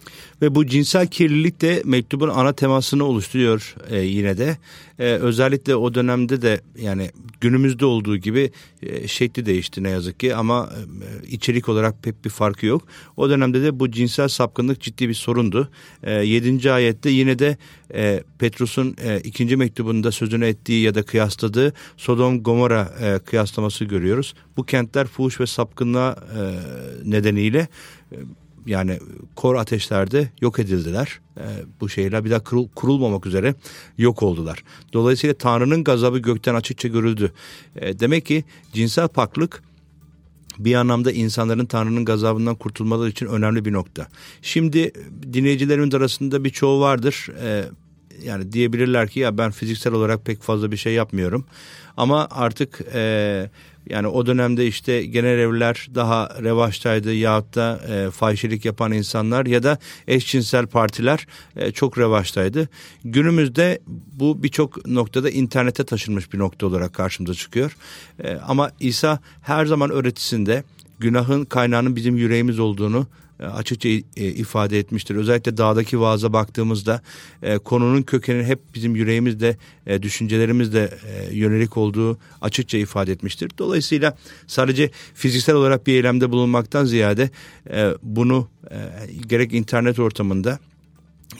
Ve 0.42 0.54
bu 0.54 0.66
cinsel 0.66 1.06
kirlilik 1.06 1.60
de 1.60 1.82
mektubun 1.84 2.28
ana 2.28 2.52
temasını 2.52 3.04
oluşturuyor 3.04 3.74
e, 3.90 3.98
yine 3.98 4.38
de. 4.38 4.56
E, 4.98 5.04
özellikle 5.04 5.76
o 5.76 5.94
dönemde 5.94 6.42
de 6.42 6.60
yani 6.78 7.10
günümüzde 7.40 7.86
olduğu 7.86 8.16
gibi 8.16 8.50
e, 8.82 9.08
şekli 9.08 9.46
değişti 9.46 9.82
ne 9.82 9.90
yazık 9.90 10.20
ki 10.20 10.34
ama 10.34 10.70
e, 10.72 11.26
içerik 11.26 11.68
olarak 11.68 12.02
pek 12.02 12.24
bir 12.24 12.30
farkı 12.30 12.66
yok. 12.66 12.82
O 13.16 13.30
dönemde 13.30 13.62
de 13.62 13.80
bu 13.80 13.90
cinsel 13.90 14.28
sapkınlık 14.28 14.80
ciddi 14.80 15.08
bir 15.08 15.14
sorundu. 15.14 15.68
E, 16.02 16.12
7. 16.12 16.72
ayette 16.72 17.10
yine 17.10 17.38
de 17.38 17.56
e, 17.94 18.22
Petrus'un 18.38 18.96
e, 19.04 19.20
ikinci 19.20 19.56
mektubunda 19.56 20.12
sözünü 20.12 20.46
ettiği 20.46 20.82
ya 20.82 20.94
da 20.94 21.02
kıyasladığı 21.02 21.72
Sodom 21.96 22.42
Gomorra 22.42 22.94
e, 23.00 23.18
kıyaslaması 23.18 23.84
görüyoruz. 23.84 24.34
Bu 24.56 24.66
kentler 24.66 25.06
fuhuş 25.06 25.40
ve 25.40 25.46
sapkınlığa 25.46 26.12
e, 26.12 26.40
nedeniyle 27.10 27.68
e, 28.12 28.16
yani 28.66 28.98
kor 29.36 29.54
ateşlerde 29.54 30.30
yok 30.40 30.58
edildiler. 30.58 31.20
E, 31.36 31.44
bu 31.80 31.88
şeyler 31.88 32.24
bir 32.24 32.30
daha 32.30 32.44
kurul, 32.44 32.68
kurulmamak 32.68 33.26
üzere 33.26 33.54
yok 33.98 34.22
oldular. 34.22 34.64
Dolayısıyla 34.92 35.34
Tanrı'nın 35.34 35.84
gazabı 35.84 36.18
gökten 36.18 36.54
açıkça 36.54 36.88
görüldü. 36.88 37.32
E, 37.76 37.98
demek 37.98 38.26
ki 38.26 38.44
cinsel 38.72 39.08
paklık 39.08 39.62
bir 40.58 40.74
anlamda 40.74 41.12
insanların 41.12 41.66
Tanrı'nın 41.66 42.04
gazabından 42.04 42.54
kurtulmaları 42.54 43.10
için 43.10 43.26
önemli 43.26 43.64
bir 43.64 43.72
nokta. 43.72 44.08
Şimdi 44.42 44.92
dinleyicilerimin 45.32 45.90
arasında 45.90 46.44
birçoğu 46.44 46.80
vardır. 46.80 47.28
E, 47.42 47.64
yani 48.22 48.52
diyebilirler 48.52 49.08
ki 49.08 49.20
ya 49.20 49.38
ben 49.38 49.50
fiziksel 49.50 49.92
olarak 49.92 50.24
pek 50.24 50.42
fazla 50.42 50.72
bir 50.72 50.76
şey 50.76 50.94
yapmıyorum. 50.94 51.44
Ama 51.96 52.28
artık 52.30 52.80
e, 52.94 53.50
yani 53.90 54.06
o 54.06 54.26
dönemde 54.26 54.66
işte 54.66 55.06
genel 55.06 55.38
evler 55.38 55.88
daha 55.94 56.28
revaçtaydı 56.42 57.14
yahut 57.14 57.54
da 57.54 57.80
e, 57.88 58.10
fahişelik 58.10 58.64
yapan 58.64 58.92
insanlar 58.92 59.46
ya 59.46 59.62
da 59.62 59.78
eşcinsel 60.08 60.66
partiler 60.66 61.26
e, 61.56 61.70
çok 61.70 61.98
revaçtaydı. 61.98 62.68
Günümüzde 63.04 63.80
bu 64.12 64.42
birçok 64.42 64.86
noktada 64.86 65.30
internete 65.30 65.84
taşınmış 65.84 66.32
bir 66.32 66.38
nokta 66.38 66.66
olarak 66.66 66.94
karşımıza 66.94 67.34
çıkıyor. 67.34 67.76
E, 68.24 68.36
ama 68.36 68.70
İsa 68.80 69.18
her 69.42 69.66
zaman 69.66 69.90
öğretisinde 69.90 70.64
günahın 70.98 71.44
kaynağının 71.44 71.96
bizim 71.96 72.16
yüreğimiz 72.16 72.58
olduğunu 72.58 73.06
açıkça 73.38 73.88
e, 73.88 74.02
ifade 74.16 74.78
etmiştir. 74.78 75.16
Özellikle 75.16 75.56
dağdaki 75.56 76.00
vaaza 76.00 76.32
baktığımızda 76.32 77.02
e, 77.42 77.58
konunun 77.58 78.02
kökeni 78.02 78.44
hep 78.44 78.60
bizim 78.74 78.96
yüreğimizde, 78.96 79.56
düşüncelerimizde 80.02 80.98
yönelik 81.32 81.76
olduğu 81.76 82.18
açıkça 82.40 82.78
ifade 82.78 83.12
etmiştir. 83.12 83.50
Dolayısıyla 83.58 84.16
sadece 84.46 84.90
fiziksel 85.14 85.54
olarak 85.54 85.86
bir 85.86 85.94
eylemde 85.94 86.30
bulunmaktan 86.30 86.84
ziyade 86.84 87.30
bunu 88.02 88.48
gerek 89.26 89.54
internet 89.54 89.98
ortamında 89.98 90.58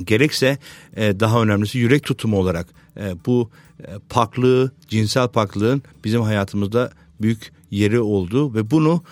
gerekse 0.05 0.59
daha 0.97 1.43
önemlisi 1.43 1.79
yürek 1.79 2.03
tutumu 2.03 2.39
olarak 2.39 2.67
bu 3.27 3.51
paklığı, 4.09 4.73
cinsel 4.89 5.29
paklığın 5.29 5.83
bizim 6.05 6.23
hayatımızda 6.23 6.91
büyük 7.21 7.53
yeri 7.71 8.01
oldu 8.01 8.55
ve 8.55 8.71
bunu 8.71 9.03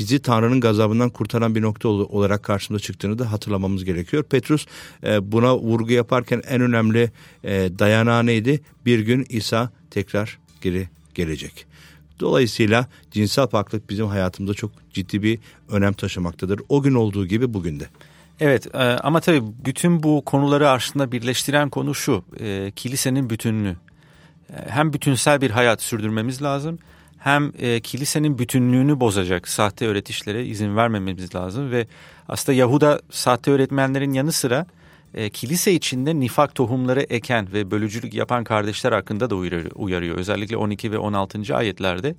bizi 0.00 0.18
Tanrı'nın 0.18 0.60
gazabından 0.60 1.10
kurtaran 1.10 1.54
bir 1.54 1.62
nokta 1.62 1.88
olarak 1.88 2.42
karşımıza 2.42 2.82
çıktığını 2.82 3.18
da 3.18 3.32
hatırlamamız 3.32 3.84
gerekiyor. 3.84 4.22
Petrus 4.22 4.66
e, 5.04 5.32
buna 5.32 5.56
vurgu 5.56 5.92
yaparken 5.92 6.42
en 6.48 6.60
önemli 6.60 7.10
e, 7.44 7.50
dayanağı 7.78 8.26
neydi? 8.26 8.60
Bir 8.86 9.00
gün 9.00 9.26
İsa 9.28 9.70
tekrar 9.90 10.38
geri 10.60 10.88
gelecek. 11.14 11.66
Dolayısıyla 12.20 12.86
cinsel 13.10 13.46
paklık 13.46 13.90
bizim 13.90 14.06
hayatımızda 14.06 14.54
çok 14.54 14.72
ciddi 14.92 15.22
bir 15.22 15.38
önem 15.68 15.92
taşımaktadır. 15.92 16.60
O 16.68 16.82
gün 16.82 16.94
olduğu 16.94 17.26
gibi 17.26 17.54
bugün 17.54 17.80
de. 17.80 17.86
Evet 18.40 18.74
e, 18.74 18.78
ama 18.78 19.20
tabii 19.20 19.42
bütün 19.64 20.02
bu 20.02 20.22
konuları 20.24 20.70
aslında 20.70 21.12
birleştiren 21.12 21.70
konu 21.70 21.94
şu. 21.94 22.24
E, 22.40 22.72
kilisenin 22.76 23.30
bütünlüğü. 23.30 23.76
Hem 24.68 24.92
bütünsel 24.92 25.40
bir 25.40 25.50
hayat 25.50 25.82
sürdürmemiz 25.82 26.42
lazım 26.42 26.78
hem 27.20 27.52
e, 27.58 27.80
kilisenin 27.80 28.38
bütünlüğünü 28.38 29.00
bozacak 29.00 29.48
sahte 29.48 29.86
öğretişlere 29.86 30.46
izin 30.46 30.76
vermememiz 30.76 31.34
lazım 31.34 31.70
ve 31.70 31.86
aslında 32.28 32.58
Yahuda 32.58 33.00
sahte 33.10 33.50
öğretmenlerin 33.50 34.12
yanı 34.12 34.32
sıra 34.32 34.66
e, 35.14 35.30
kilise 35.30 35.72
içinde 35.72 36.20
nifak 36.20 36.54
tohumları 36.54 37.00
eken 37.00 37.52
ve 37.52 37.70
bölücülük 37.70 38.14
yapan 38.14 38.44
kardeşler 38.44 38.92
hakkında 38.92 39.30
da 39.30 39.34
uyarıyor. 39.34 39.70
uyarıyor. 39.74 40.16
Özellikle 40.16 40.56
12 40.56 40.92
ve 40.92 40.98
16. 40.98 41.56
ayetlerde. 41.56 42.14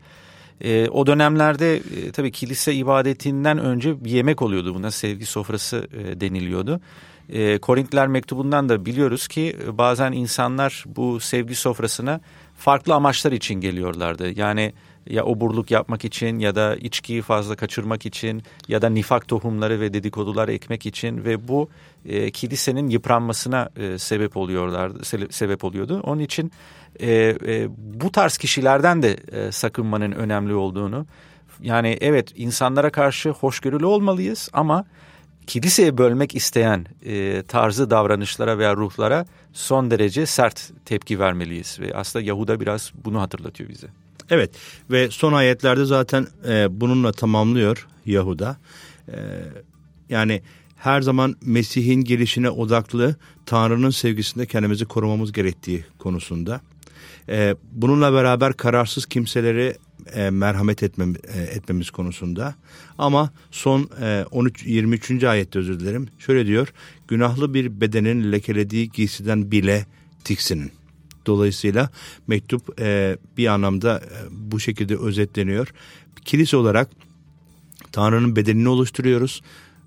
E, 0.61 0.89
o 0.89 1.07
dönemlerde 1.07 1.75
e, 1.75 2.11
tabii 2.11 2.31
kilise 2.31 2.73
ibadetinden 2.73 3.57
önce 3.57 4.05
bir 4.05 4.11
yemek 4.11 4.41
oluyordu. 4.41 4.75
Buna 4.75 4.91
sevgi 4.91 5.25
sofrası 5.25 5.87
e, 5.93 6.21
deniliyordu. 6.21 6.81
E, 7.29 7.57
Korintliler 7.57 8.07
mektubundan 8.07 8.69
da 8.69 8.85
biliyoruz 8.85 9.27
ki 9.27 9.55
e, 9.67 9.77
bazen 9.77 10.11
insanlar 10.11 10.83
bu 10.87 11.19
sevgi 11.19 11.55
sofrasına 11.55 12.21
farklı 12.57 12.93
amaçlar 12.93 13.31
için 13.31 13.55
geliyorlardı. 13.55 14.39
Yani 14.39 14.73
ya 15.09 15.25
oburluk 15.25 15.71
yapmak 15.71 16.05
için 16.05 16.39
ya 16.39 16.55
da 16.55 16.75
içkiyi 16.75 17.21
fazla 17.21 17.55
kaçırmak 17.55 18.05
için 18.05 18.43
ya 18.67 18.81
da 18.81 18.89
nifak 18.89 19.27
tohumları 19.27 19.79
ve 19.79 19.93
dedikodular 19.93 20.49
ekmek 20.49 20.85
için 20.85 21.25
ve 21.25 21.47
bu 21.47 21.69
e, 22.05 22.31
kilisenin 22.31 22.89
yıpranmasına 22.89 23.69
e, 23.77 23.97
sebep 23.97 24.37
oluyorlardı 24.37 25.05
sebep 25.31 25.63
oluyordu. 25.63 26.01
Onun 26.03 26.21
için 26.21 26.51
e, 26.99 27.11
e, 27.47 27.67
bu 27.77 28.11
tarz 28.11 28.37
kişilerden 28.37 29.01
de 29.01 29.17
e, 29.31 29.51
sakınmanın 29.51 30.11
önemli 30.11 30.53
olduğunu 30.53 31.05
yani 31.61 31.97
evet 32.01 32.33
insanlara 32.35 32.89
karşı 32.89 33.29
hoşgörülü 33.29 33.85
olmalıyız 33.85 34.49
ama 34.53 34.85
kiliseye 35.47 35.97
bölmek 35.97 36.35
isteyen 36.35 36.85
e, 37.05 37.43
tarzı 37.43 37.89
davranışlara 37.89 38.57
veya 38.57 38.75
ruhlara 38.75 39.25
son 39.53 39.91
derece 39.91 40.25
sert 40.25 40.71
tepki 40.85 41.19
vermeliyiz 41.19 41.79
ve 41.79 41.95
aslında 41.95 42.25
Yahuda 42.25 42.59
biraz 42.59 42.91
bunu 43.05 43.21
hatırlatıyor 43.21 43.69
bize. 43.69 43.87
Evet 44.31 44.51
ve 44.91 45.09
son 45.09 45.33
ayetlerde 45.33 45.85
zaten 45.85 46.27
e, 46.47 46.81
bununla 46.81 47.11
tamamlıyor 47.11 47.87
Yahuda. 48.05 48.57
E, 49.07 49.17
yani 50.09 50.41
her 50.75 51.01
zaman 51.01 51.35
Mesih'in 51.41 52.03
gelişine 52.03 52.49
odaklı 52.49 53.15
Tanrı'nın 53.45 53.89
sevgisinde 53.89 54.45
kendimizi 54.45 54.85
korumamız 54.85 55.31
gerektiği 55.31 55.85
konusunda. 55.99 56.61
E, 57.29 57.55
bununla 57.71 58.13
beraber 58.13 58.53
kararsız 58.53 59.05
kimseleri 59.05 59.75
e, 60.13 60.29
merhamet 60.29 60.83
etmem, 60.83 61.13
e, 61.33 61.41
etmemiz 61.41 61.89
konusunda. 61.89 62.55
Ama 62.97 63.31
son 63.51 63.89
e, 64.01 64.25
13 64.31 64.65
23. 64.65 65.23
ayette 65.23 65.59
özür 65.59 65.79
dilerim. 65.79 66.07
Şöyle 66.19 66.45
diyor. 66.45 66.73
Günahlı 67.07 67.53
bir 67.53 67.81
bedenin 67.81 68.31
lekelediği 68.31 68.89
giysiden 68.89 69.51
bile 69.51 69.85
tiksinin. 70.23 70.71
Dolayısıyla 71.25 71.89
mektup 72.27 72.81
e, 72.81 73.17
bir 73.37 73.47
anlamda 73.47 73.97
e, 73.99 74.17
bu 74.31 74.59
şekilde 74.59 74.97
özetleniyor. 74.97 75.73
Kilise 76.25 76.57
olarak 76.57 76.89
Tanrı'nın 77.91 78.35
bedenini 78.35 78.69
oluşturuyoruz. 78.69 79.41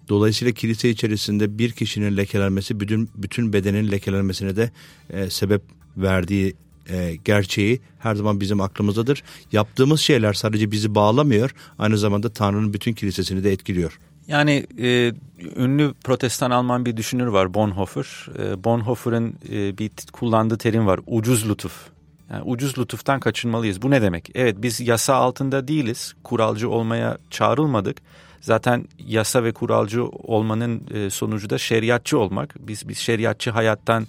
Dolayısıyla 0.08 0.54
kilise 0.54 0.90
içerisinde 0.90 1.58
bir 1.58 1.72
kişinin 1.72 2.16
lekelenmesi 2.16 2.80
bütün 2.80 3.10
bütün 3.14 3.52
bedenin 3.52 3.90
lekelenmesine 3.90 4.56
de 4.56 4.70
e, 5.10 5.30
sebep 5.30 5.62
verdiği 5.96 6.54
e, 6.88 7.16
gerçeği 7.24 7.80
her 7.98 8.14
zaman 8.14 8.40
bizim 8.40 8.60
aklımızdadır. 8.60 9.22
Yaptığımız 9.52 10.00
şeyler 10.00 10.32
sadece 10.32 10.70
bizi 10.70 10.94
bağlamıyor, 10.94 11.54
aynı 11.78 11.98
zamanda 11.98 12.28
Tanrı'nın 12.28 12.74
bütün 12.74 12.92
kilisesini 12.92 13.44
de 13.44 13.52
etkiliyor. 13.52 13.98
Yani 14.28 14.66
e, 14.78 15.12
ünlü 15.56 15.94
protestan 16.04 16.50
Alman 16.50 16.86
bir 16.86 16.96
düşünür 16.96 17.26
var 17.26 17.54
Bonhoeffer. 17.54 18.28
E, 18.38 18.64
Bonhoeffer'ın 18.64 19.34
e, 19.52 19.78
bir 19.78 19.90
kullandığı 20.12 20.58
terim 20.58 20.86
var 20.86 21.00
ucuz 21.06 21.50
lütuf. 21.50 21.88
Yani 22.30 22.42
ucuz 22.42 22.78
lütuftan 22.78 23.20
kaçınmalıyız. 23.20 23.82
Bu 23.82 23.90
ne 23.90 24.02
demek? 24.02 24.30
Evet 24.34 24.56
biz 24.58 24.80
yasa 24.80 25.14
altında 25.14 25.68
değiliz. 25.68 26.14
Kuralcı 26.24 26.70
olmaya 26.70 27.18
çağrılmadık. 27.30 27.96
Zaten 28.40 28.84
yasa 28.98 29.44
ve 29.44 29.52
kuralcı 29.52 30.04
olmanın 30.06 30.82
e, 30.94 31.10
sonucu 31.10 31.50
da 31.50 31.58
şeriatçı 31.58 32.18
olmak. 32.18 32.54
Biz 32.58 32.88
biz 32.88 32.98
şeriatçı 32.98 33.50
hayattan 33.50 34.06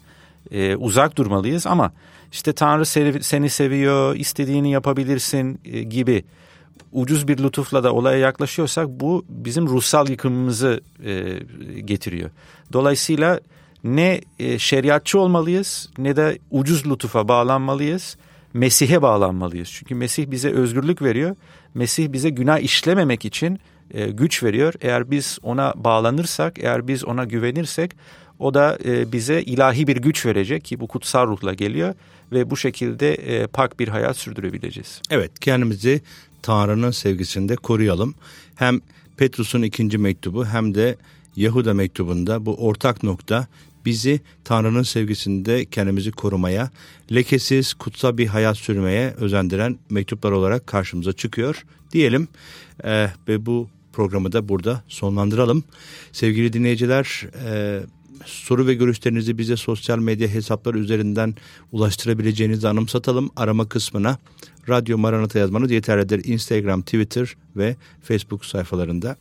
e, 0.52 0.76
uzak 0.76 1.18
durmalıyız 1.18 1.68
ama 1.68 1.92
işte 2.32 2.54
Tanrı 2.54 2.86
seni 3.24 3.50
seviyor, 3.50 4.16
istediğini 4.16 4.72
yapabilirsin 4.72 5.60
e, 5.66 5.84
gibi 5.84 6.24
ucuz 6.96 7.28
bir 7.28 7.44
lütufla 7.44 7.84
da 7.84 7.94
olaya 7.94 8.18
yaklaşıyorsak 8.18 8.88
bu 8.88 9.26
bizim 9.30 9.68
ruhsal 9.68 10.10
yıkımımızı 10.10 10.82
e, 11.06 11.40
getiriyor. 11.86 12.30
Dolayısıyla 12.74 13.40
ne 13.84 14.22
e, 14.40 14.60
şeriatçı 14.60 15.20
olmalıyız 15.20 15.90
ne 15.98 16.16
de 16.16 16.38
ucuz 16.52 16.92
lütufa 16.92 17.28
bağlanmalıyız. 17.28 18.18
Mesih'e 18.54 19.02
bağlanmalıyız. 19.02 19.70
Çünkü 19.72 19.96
Mesih 19.96 20.32
bize 20.32 20.50
özgürlük 20.50 21.02
veriyor. 21.02 21.36
Mesih 21.74 22.12
bize 22.12 22.30
günah 22.30 22.60
işlememek 22.60 23.26
için 23.26 23.60
e, 23.92 24.12
güç 24.12 24.44
veriyor. 24.44 24.74
Eğer 24.82 25.12
biz 25.12 25.40
ona 25.44 25.74
bağlanırsak, 25.76 26.60
eğer 26.60 26.88
biz 26.88 27.06
ona 27.06 27.24
güvenirsek 27.24 27.92
o 28.40 28.54
da 28.54 28.78
e, 28.86 29.12
bize 29.12 29.42
ilahi 29.42 29.88
bir 29.88 29.98
güç 29.98 30.26
verecek 30.26 30.66
ki 30.66 30.80
bu 30.80 30.88
kutsal 30.88 31.28
ruhla 31.28 31.54
geliyor 31.54 31.94
ve 32.32 32.50
bu 32.50 32.58
şekilde 32.58 33.14
e, 33.14 33.48
pak 33.48 33.80
bir 33.80 33.88
hayat 33.88 34.18
sürdürebileceğiz. 34.18 35.02
Evet 35.10 35.40
kendimizi 35.40 36.02
Tanrı'nın 36.46 36.92
sevgisinde 36.92 37.56
koruyalım. 37.56 38.16
Hem 38.56 38.82
Petrus'un 39.18 39.62
ikinci 39.62 39.98
mektubu 39.98 40.46
hem 40.46 40.76
de 40.76 40.96
Yahuda 41.36 41.74
mektubunda 41.74 42.46
bu 42.46 42.56
ortak 42.56 43.04
nokta 43.04 43.48
bizi 43.86 44.20
Tanrı'nın 44.44 44.84
sevgisinde 44.84 45.66
kendimizi 45.66 46.12
korumaya, 46.12 46.70
lekesiz, 47.12 47.74
kutsal 47.74 48.18
bir 48.18 48.28
hayat 48.28 48.58
sürmeye 48.58 49.14
özendiren 49.18 49.80
mektuplar 49.90 50.32
olarak 50.32 50.68
karşımıza 50.68 51.14
çıkıyor 51.14 51.66
diyelim. 51.92 52.28
Ee, 52.84 53.10
ve 53.28 53.46
bu 53.46 53.68
programı 53.94 54.32
da 54.32 54.50
burada 54.50 54.84
sonlandıralım. 54.88 55.64
Sevgili 56.12 56.54
dinleyiciler, 56.54 57.28
e, 57.46 57.80
soru 58.26 58.68
ve 58.68 58.74
görüşlerinizi 58.74 59.38
bize 59.38 59.58
sosyal 59.58 60.00
medya 60.00 60.28
hesapları 60.28 60.80
üzerinden 60.80 61.36
ulaştırabileceğinizi 61.72 62.68
anımsatalım. 62.68 63.30
Arama 63.36 63.70
kısmına 63.70 64.18
Radyo 64.70 64.98
Maranata 64.98 65.40
yazmanız 65.40 65.72
yeterlidir. 65.72 66.26
Instagram, 66.26 66.82
Twitter 66.82 67.36
ve 67.56 67.76
Facebook 68.04 68.46
sayfalarında. 68.46 69.16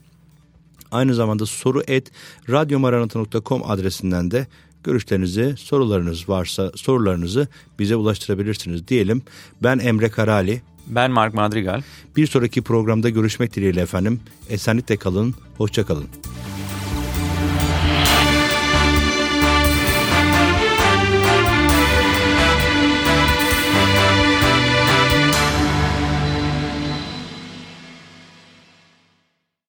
Aynı 0.91 1.15
zamanda 1.15 1.47
soru 1.47 1.83
et 1.89 2.11
radyomaranata.com 2.51 3.63
adresinden 3.71 4.31
de 4.31 4.47
görüşlerinizi, 4.85 5.55
sorularınız 5.59 6.29
varsa 6.29 6.73
sorularınızı 6.75 7.49
bize 7.79 7.97
ulaştırabilirsiniz 7.97 8.89
diyelim. 8.89 9.23
Ben 9.63 9.79
Emre 9.79 10.09
Karali. 10.09 10.63
Ben 10.87 11.11
Mark 11.11 11.35
Madrigal. 11.35 11.83
Bir 12.17 12.27
sonraki 12.27 12.63
programda 12.63 13.09
görüşmek 13.09 13.57
dileğiyle 13.57 13.81
efendim. 13.81 14.21
Esenlikle 14.51 14.97
kalın, 14.97 15.35
hoşça 15.57 15.87
kalın. 15.87 16.07